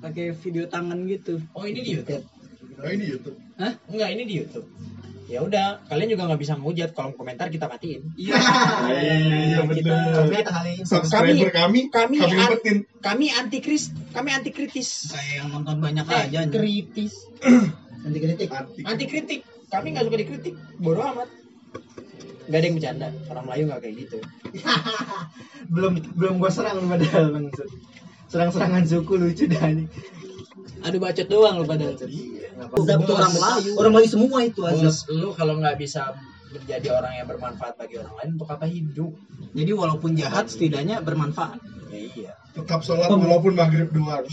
pakai 0.00 0.26
video 0.34 0.64
tangan 0.66 0.98
gitu. 1.04 1.38
Oh, 1.52 1.62
ini 1.62 1.80
di 1.80 1.90
YouTube. 1.94 2.24
Oh 2.84 2.90
ini 2.90 3.04
YouTube. 3.08 3.36
Hah? 3.56 3.72
Enggak, 3.86 4.08
ini 4.12 4.22
di 4.24 4.34
YouTube. 4.38 4.68
ya 5.24 5.40
udah 5.40 5.80
kalian 5.88 6.12
juga 6.12 6.28
nggak 6.28 6.36
bisa 6.36 6.52
ngehujat 6.52 6.92
kolom 6.92 7.16
komentar 7.16 7.48
kita 7.48 7.64
matiin 7.64 8.12
Iya. 8.14 8.36
Iya 8.92 9.60
benar. 9.64 10.28
Kita 10.28 10.52
kali 10.52 10.70
ini 10.70 10.84
Subscriber 10.84 11.48
kami, 11.48 11.88
kami 11.88 12.20
kami 12.20 12.36
an- 12.36 12.84
kami 13.00 13.26
anti 13.32 13.58
kris 13.58 13.88
kami 14.12 14.28
anti 14.30 14.52
kritis 14.52 15.08
Kayak 15.08 15.32
yang 15.40 15.48
nonton 15.50 15.80
banyak 15.80 16.04
Eh, 16.04 16.20
aja. 16.28 16.44
nih. 16.44 16.52
kritis 16.52 17.24
nanti 18.04 18.18
kritik. 18.20 18.48
anti 18.84 19.04
kritik 19.06 19.40
kami 19.66 19.86
nggak 19.90 20.04
suka 20.04 20.18
dikritik 20.20 20.54
bodoh 20.76 21.08
amat 21.08 21.28
Gak 22.44 22.52
ada 22.52 22.64
yang 22.68 22.76
bercanda 22.76 23.08
orang 23.26 23.44
Melayu 23.48 23.62
nggak 23.64 23.80
kayak 23.80 23.94
gitu 23.98 24.16
Belum 25.72 25.92
belum 26.12 26.34
gua 26.36 26.52
serang 26.52 26.84
padahal 26.84 27.32
maksud. 27.32 27.68
Serang-serangan 28.28 28.84
suku 28.84 29.14
lucu 29.16 29.44
dah 29.46 29.72
ini. 29.72 29.88
Aduh 30.84 31.00
bacot 31.00 31.26
doang 31.26 31.54
lu 31.60 31.66
pada. 31.66 31.86
Azab 31.94 32.98
Itu 33.02 33.12
orang 33.12 33.32
Melayu. 33.34 33.70
Orang 33.76 33.92
Melayu 33.96 34.08
semua 34.10 34.38
itu 34.44 34.60
bos 34.62 34.98
lu 35.10 35.28
kalau 35.34 35.58
nggak 35.58 35.76
bisa 35.80 36.12
menjadi 36.54 36.88
orang 36.94 37.12
yang 37.18 37.26
bermanfaat 37.26 37.74
bagi 37.74 37.98
orang 37.98 38.14
lain 38.14 38.30
untuk 38.38 38.46
apa 38.46 38.66
hidup 38.70 39.10
Jadi 39.50 39.70
walaupun 39.74 40.14
jahat 40.14 40.46
setidaknya 40.46 41.02
bermanfaat. 41.02 41.58
ya 41.90 41.98
iya 42.14 42.32
Tetap 42.54 42.86
sholat 42.86 43.10
walaupun 43.10 43.58
maghrib 43.58 43.90
doang. 43.90 44.22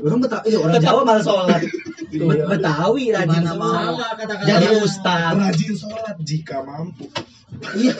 Orang 0.00 0.20
Betawi, 0.24 0.48
iya, 0.48 0.56
orang 0.56 0.80
Jawa 0.80 1.00
malah 1.04 1.20
sholat. 1.20 1.60
Bet- 2.08 2.46
Betawi 2.48 3.12
rajin 3.12 3.44
sholat. 3.44 3.92
Jadi 4.40 4.66
ustad. 4.80 5.36
Rajin 5.36 5.74
sholat 5.76 6.16
jika 6.22 6.64
mampu. 6.64 7.04
Iya. 7.76 7.92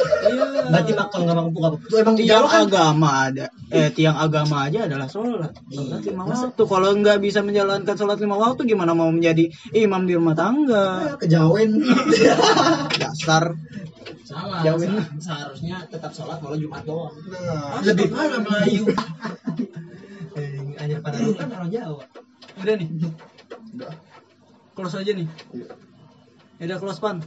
Berarti 0.72 0.92
makan 0.96 1.18
nggak 1.26 1.36
mampu 1.36 1.56
nggak 1.60 1.72
mampu. 1.76 1.86
Itu 1.90 1.96
emang 2.00 2.14
Tiang 2.16 2.28
Jawa 2.30 2.48
kan 2.48 2.62
agama 2.64 3.10
ada. 3.28 3.46
Eh 3.70 3.88
tiang 3.92 4.16
agama 4.16 4.56
aja 4.66 4.78
adalah 4.88 5.06
sholat. 5.10 5.52
Sholat 5.68 6.00
lima 6.06 6.22
waktu. 6.26 6.62
Kalau 6.64 6.90
nggak 6.96 7.18
bisa 7.20 7.40
menjalankan 7.44 7.94
sholat 7.98 8.18
lima 8.22 8.36
waktu 8.40 8.60
gimana 8.64 8.92
mau 8.96 9.10
menjadi 9.12 9.50
imam 9.76 10.02
di 10.08 10.14
rumah 10.16 10.34
tangga? 10.38 11.14
kejawen. 11.20 11.82
Dasar. 13.02 13.54
salah 14.30 14.62
Jauhin. 14.62 14.94
Seharusnya 15.18 15.82
tetap 15.90 16.14
sholat 16.14 16.38
walau 16.38 16.54
Jumat 16.54 16.86
doang 16.86 17.10
Nah, 17.34 17.82
Lebih 17.82 18.14
parah 18.14 18.40
Melayu. 18.40 18.84
Eh, 20.30 20.62
Hanya 20.78 21.02
pada 21.02 21.18
lu 21.18 21.34
kan 21.34 21.50
orang 21.50 21.74
Jawa. 21.74 22.06
Udah 22.62 22.74
nih. 22.78 22.86
Udah. 23.74 23.90
Close 24.78 25.02
aja 25.02 25.10
nih. 25.10 25.26
Ya 26.62 26.64
udah 26.70 26.78
close 26.78 27.02
pan. 27.02 27.18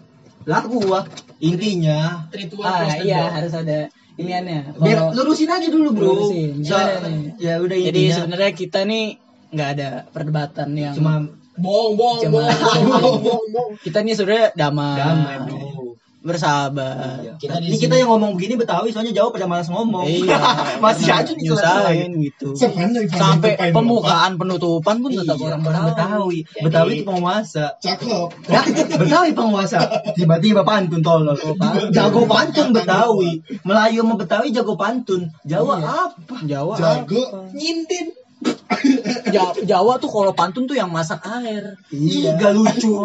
Lah 0.43 0.62
gua 0.63 0.99
intinya 1.39 2.27
ritual 2.29 2.65
Ah 2.65 2.95
iya 2.97 3.32
harus 3.32 3.53
ada 3.53 3.88
iniannya. 4.13 4.77
biar 4.77 4.97
Kalau- 4.99 5.13
lurusin 5.17 5.49
aja 5.49 5.67
dulu 5.67 5.89
bro. 5.91 6.06
Lurusin. 6.13 6.62
So- 6.62 6.77
ya 7.38 7.60
udah 7.60 7.77
Jadi 7.77 7.89
intinya 7.89 8.15
sebenarnya 8.17 8.51
kita 8.53 8.79
nih 8.84 9.06
nggak 9.49 9.69
ada 9.77 9.89
perdebatan 10.10 10.69
yang 10.73 10.95
cuma 10.97 11.29
bohong 11.56 11.93
bohong 11.93 12.19
Cuma- 12.21 12.49
bohong 12.49 12.84
bohong 12.89 13.17
bohong 13.21 13.47
bohong 13.53 13.71
kita 13.79 14.01
nih 14.01 14.13
sebenarnya 14.13 14.47
damai, 14.53 14.97
damai 14.97 15.36
bro. 15.45 15.58
Bersahabat. 16.24 17.20
Iya. 17.20 17.34
Kita 17.36 17.60
di 17.60 17.68
Ini 17.68 17.76
sini- 17.76 17.84
kita 17.84 17.96
yang 18.00 18.10
ngomong 18.16 18.32
begini 18.40 18.56
Betawi 18.56 18.90
soalnya 18.90 19.12
Jawa 19.12 19.30
pada 19.36 19.46
malas 19.46 19.68
ngomong. 19.68 20.08
Iya. 20.08 20.40
Masih 20.84 21.12
aja 21.12 21.32
nih 21.36 21.44
nyusahin 21.44 22.12
gitu. 22.24 22.56
Sampai 23.12 23.60
pembukaan 23.76 24.40
penutupan 24.40 25.04
pun 25.04 25.12
tetap 25.12 25.36
Iya, 25.36 25.54
orang 25.54 25.62
orang 25.68 25.84
Betawi. 25.92 26.38
Betawi. 26.48 26.64
Betawi 26.64 26.92
itu 26.96 27.06
penguasa. 27.06 27.66
Cakep. 27.78 28.30
Ya, 28.48 28.62
Betawi 29.04 29.30
penguasa. 29.36 29.78
Tiba-tiba 30.16 30.64
pantun 30.64 31.04
tolol. 31.04 31.36
Jago 31.96 32.24
pantun 32.26 32.72
Betawi. 32.72 33.44
Melayu 33.68 34.08
sama 34.08 34.16
Betawi 34.16 34.56
jago 34.56 34.80
pantun. 34.80 35.28
Jawa 35.44 35.76
apa? 35.84 36.36
Jawa. 36.48 36.80
Jago. 36.80 37.52
nyintin 37.52 38.16
Ja- 39.29 39.56
Jawa 39.56 39.95
tuh 39.95 40.08
kalau 40.08 40.32
pantun 40.32 40.63
tuh 40.63 40.73
yang 40.73 40.88
masak 40.88 41.23
air. 41.23 41.79
Iya, 41.89 42.36
gak 42.36 42.51
lucu. 42.51 42.99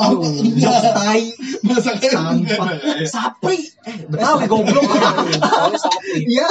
Jokes 0.54 0.90
tai. 0.92 1.30
Masaknya 1.60 2.10
Sampah. 2.10 2.34
enggak. 2.34 3.06
Sapri. 3.06 3.58
Eh, 3.82 3.96
Betawi 4.06 4.44
goblok. 4.46 4.84
Betawi 5.30 5.76
Sapri. 5.76 6.18
Iya. 6.26 6.48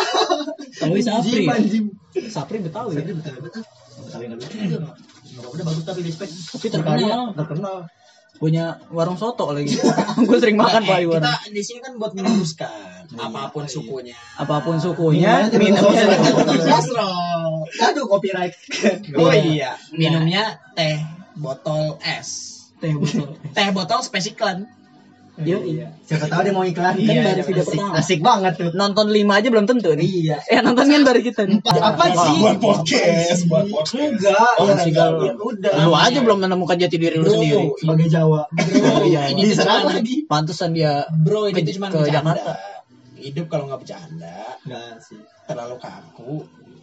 Betawi 0.71 1.00
Sapri. 1.02 1.43
Jim. 1.65 1.86
Sapri 2.26 2.58
Betawi. 2.60 2.93
Sapri 2.95 3.13
Betawi. 3.13 3.38
Betawi 4.00 4.23
nggak 4.26 4.39
lucu 4.39 4.58
juga. 4.65 4.89
Udah 5.38 5.63
bagus 5.65 5.84
tapi 5.84 6.02
respect. 6.02 6.32
Tapi 6.50 6.67
terkenal. 6.67 7.36
Terkenal. 7.36 7.78
Punya 8.38 8.65
warung 8.88 9.17
soto 9.17 9.50
lagi. 9.50 9.73
Gue 10.30 10.38
sering 10.38 10.56
makan 10.56 10.82
Eh, 10.82 10.88
pak 10.88 10.97
di 11.00 11.08
warung. 11.08 11.26
kita 11.26 11.50
di 11.50 11.62
sini 11.62 11.80
kan 11.80 11.97
buat 11.97 12.13
meluruskan 12.13 12.93
apa 13.10 13.50
pun 13.50 13.65
sukunya 13.65 14.13
Apa 14.36 14.62
pun 14.62 14.78
sukunya, 14.78 15.47
Sastro. 15.47 17.08
Aduh 17.70 18.06
copyright. 18.06 18.54
oh 19.14 19.32
iya 19.32 19.76
minumnya 19.92 20.58
teh 20.72 20.98
botol 21.34 21.98
es 22.00 22.30
teh 22.78 22.92
botol. 22.92 23.36
teh 23.52 23.68
botol 23.72 24.00
spesiklan 24.00 24.66
Yo, 25.38 25.62
Siapa 26.02 26.26
tahu 26.26 26.42
dia 26.42 26.50
mau 26.50 26.66
iklan. 26.66 26.98
Kan 26.98 27.06
Iya, 27.14 27.22
baru 27.38 27.46
video 27.46 27.62
asik, 27.62 27.78
pertama. 27.78 27.94
asik 27.94 28.20
banget 28.26 28.54
tuh. 28.58 28.70
Nonton 28.74 29.14
lima 29.14 29.38
aja 29.38 29.54
belum 29.54 29.70
tentu 29.70 29.94
nih. 29.94 30.02
Iya. 30.02 30.38
Eh 30.50 30.66
nonton 30.66 30.90
kan 30.90 31.06
dari 31.06 31.22
kita 31.22 31.46
nih. 31.46 31.62
Apa 31.62 32.10
sih? 32.10 32.42
Buat 32.42 32.58
podcast, 32.58 33.42
buat 33.46 33.70
podcast. 33.70 34.18
Enggak. 34.18 34.54
Oh, 34.58 34.66
ya, 34.66 34.82
ya 35.14 35.34
udah. 35.38 35.72
Lu 35.86 35.94
aja 35.94 36.26
belum 36.26 36.42
menemukan 36.42 36.74
jati 36.74 36.98
diri 36.98 37.22
lu 37.22 37.30
Bro, 37.30 37.38
sendiri. 37.38 37.70
sebagai 37.78 38.08
Jawa. 38.10 38.42
Iya, 39.06 39.22
ini 39.30 39.42
Diserang 39.46 39.86
tuh 39.86 39.86
cuma- 39.86 39.98
lagi. 40.02 40.16
Pantesan 40.26 40.70
dia 40.74 41.06
bro 41.14 41.46
ini 41.46 41.62
cuma 41.70 41.88
ke 41.88 42.02
bercanda 42.02 42.18
Jakarta. 42.34 42.54
hidup 43.18 43.46
kalau 43.46 43.64
nggak 43.70 43.80
bercanda 43.86 44.36
Enggak 44.66 45.06
sih. 45.06 45.22
terlalu 45.46 45.76
kaku 45.78 46.34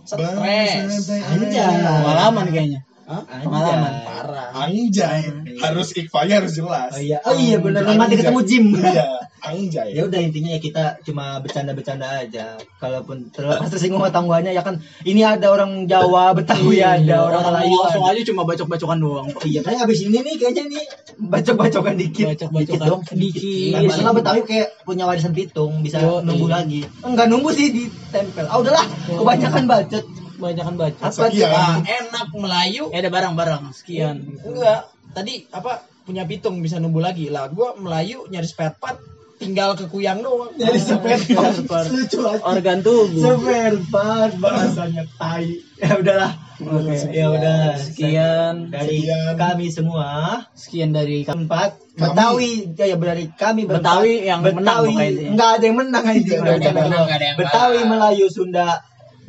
stres. 0.05 1.09
Anjay. 1.09 1.83
pengalaman 1.83 2.47
kayaknya. 2.53 2.81
Hah? 3.05 3.23
Pengalaman. 3.45 3.95
parah 4.05 4.49
Anjay. 4.65 5.29
Harus 5.61 5.93
ikfanya 5.93 6.41
harus 6.41 6.57
jelas. 6.57 6.93
Oh 6.97 7.01
iya, 7.01 7.19
oh 7.25 7.37
iya 7.37 7.57
benar. 7.61 7.85
Mati 7.85 8.17
ketemu 8.17 8.41
Jim. 8.49 8.67
Iya, 8.75 9.25
anjay. 9.45 9.93
ya 9.93 10.03
udah 10.09 10.21
intinya 10.25 10.51
ya 10.57 10.61
kita 10.61 10.85
cuma 11.05 11.37
bercanda-bercanda 11.45 12.25
aja 12.25 12.57
kalaupun 12.81 13.29
terlepas 13.29 13.69
tersinggung 13.69 14.01
sama 14.01 14.09
tangganya 14.09 14.51
ya 14.57 14.65
kan 14.65 14.81
ini 15.05 15.21
ada 15.21 15.53
orang 15.53 15.85
Jawa 15.85 16.33
Betawi 16.33 16.81
ada 16.81 17.29
orang 17.29 17.53
Melayu 17.53 17.77
langsung 17.77 18.05
ada. 18.09 18.17
aja 18.17 18.23
cuma 18.25 18.43
bacok-bacokan 18.49 18.99
doang. 18.99 19.29
Oh 19.37 19.45
iya 19.45 19.61
kayak 19.61 19.85
abis 19.85 20.09
ini 20.09 20.25
nih 20.25 20.35
kayaknya 20.41 20.65
nih 20.73 20.85
bacok-bacokan 21.29 21.95
dikit 22.01 22.27
Bacok-bacokan 22.33 22.65
dikit 22.65 22.81
dong 22.89 23.03
sedikit. 23.05 23.73
Nah, 23.77 23.81
masalah 23.85 24.13
Betawi 24.17 24.41
kayak 24.49 24.69
punya 24.89 25.05
warisan 25.05 25.37
pitung 25.37 25.85
bisa 25.85 26.01
Yo, 26.01 26.25
nunggu 26.25 26.49
iya. 26.49 26.55
lagi 26.61 26.81
enggak 27.05 27.27
nunggu 27.29 27.51
sih 27.53 27.69
ditempel 27.69 28.49
ah 28.49 28.57
udahlah 28.57 28.85
kebanyakan 29.13 29.65
bacot 29.69 30.05
Banyakan 30.37 30.75
bacok. 30.75 31.01
apa 31.01 31.13
Sekian. 31.25 31.51
Ah, 31.51 31.77
enak 31.81 32.29
Melayu 32.33 32.85
Ya 32.89 32.99
ada 32.99 33.11
barang-barang 33.11 33.63
sekian. 33.71 34.17
enggak 34.41 34.81
tadi 35.11 35.47
apa 35.49 35.73
punya 36.03 36.23
pitung 36.23 36.59
bisa 36.59 36.77
numbuh 36.77 37.01
lagi 37.01 37.29
lah 37.29 37.49
gua 37.49 37.73
Melayu 37.75 38.27
nyari 38.27 38.45
spare 38.45 38.75
part 38.75 38.99
tinggal 39.35 39.73
ke 39.73 39.87
kuyang 39.87 40.21
doang 40.21 40.53
jadi 40.55 40.75
spare 40.77 41.23
part 41.29 41.55
Spare 41.55 41.67
part. 41.67 41.87
lucu 41.89 42.19
aja 42.23 42.43
Organ 42.45 42.79
tubuh. 42.81 43.21
spare 43.21 43.79
part 43.89 44.33
bahasanya 44.37 45.05
tai 45.15 45.59
ya 45.77 45.97
udahlah 45.97 46.33
Oke. 46.57 46.95
ya 47.11 47.27
udah 47.29 47.59
Sekian. 47.77 48.55
dari 48.69 49.03
Sekian. 49.03 49.35
kami 49.35 49.67
semua 49.69 50.07
Sekian 50.53 50.91
dari 50.91 51.23
kami. 51.23 51.47
empat 51.47 51.71
Kami. 51.95 52.11
Betawi 52.11 52.51
ya, 52.75 52.85
ya 52.85 52.97
dari 52.97 53.25
kami 53.31 53.61
berempat. 53.65 53.87
Betawi 53.87 54.15
yang 54.25 54.41
menang 54.41 54.59
Betawi 54.61 54.87
pokoknya 54.89 55.07
intinya. 55.09 55.31
nggak 55.33 55.51
ada 55.53 55.65
yang 55.65 55.77
menang 55.77 56.05
aja 56.05 56.35
Betawi. 57.35 57.79
Melayu 57.85 58.27
Sunda 58.29 58.69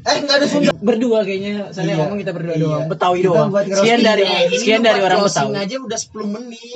eh 0.05 0.21
nggak 0.21 0.35
ada 0.35 0.45
Sunda 0.45 0.69
Berdua 0.77 1.21
kayaknya. 1.21 1.69
Saya 1.69 1.85
Iya. 1.87 1.95
ngomong 1.97 2.17
kita 2.21 2.29
berdua 2.29 2.53
Iya. 2.53 2.61
doang. 2.61 2.85
Betawi 2.85 3.17
Kita 3.17 3.27
doang. 3.27 3.49
buat 3.49 3.65
Sekian 3.67 3.99
dari 3.99 4.21
ya. 4.21 4.45
Ini 4.45 4.55
sekian 4.55 4.79
dari 4.79 4.99
orang 5.01 5.19
Betawi. 5.19 5.53
aja 5.57 5.75
udah 5.81 5.97
10 5.97 6.27
menit 6.29 6.61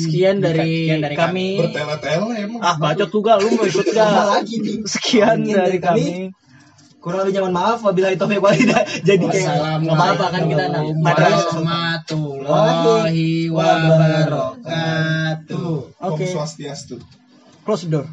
Sekian 0.00 0.38
dari, 0.38 0.86
Sekian 0.86 1.00
dari 1.00 1.16
kami. 1.16 1.56
Bertele-tele 1.58 2.34
emang. 2.40 2.60
Ah 2.60 2.76
bacot 2.76 3.08
juga 3.08 3.36
lu 3.36 3.48
mau 3.50 3.64
ikut 3.64 3.84
Apa 3.84 3.98
gak? 3.98 4.24
lagi 4.32 4.54
nih 4.56 4.76
Sekian 4.84 5.42
dari 5.42 5.52
dari 5.52 5.78
kami. 5.78 6.06
kami. 6.06 6.30
kurang 6.96 7.20
lebih 7.22 7.38
mohon 7.38 7.54
maaf 7.54 7.78
wabillahi 7.80 8.16
taufiq 8.16 8.36
walhidayah 8.36 8.84
jadi 8.98 9.22
kayak 9.22 9.78
Nggak 9.78 9.94
apa-apa 9.94 10.26
kan 10.26 10.42
kita 10.44 10.64
warahmatullahi 10.98 13.46
wabarakatuh 13.46 15.70
Oke. 16.02 16.26
Swastiastu. 16.26 16.98
Close 17.62 17.82
the 17.82 17.88
door. 17.92 18.06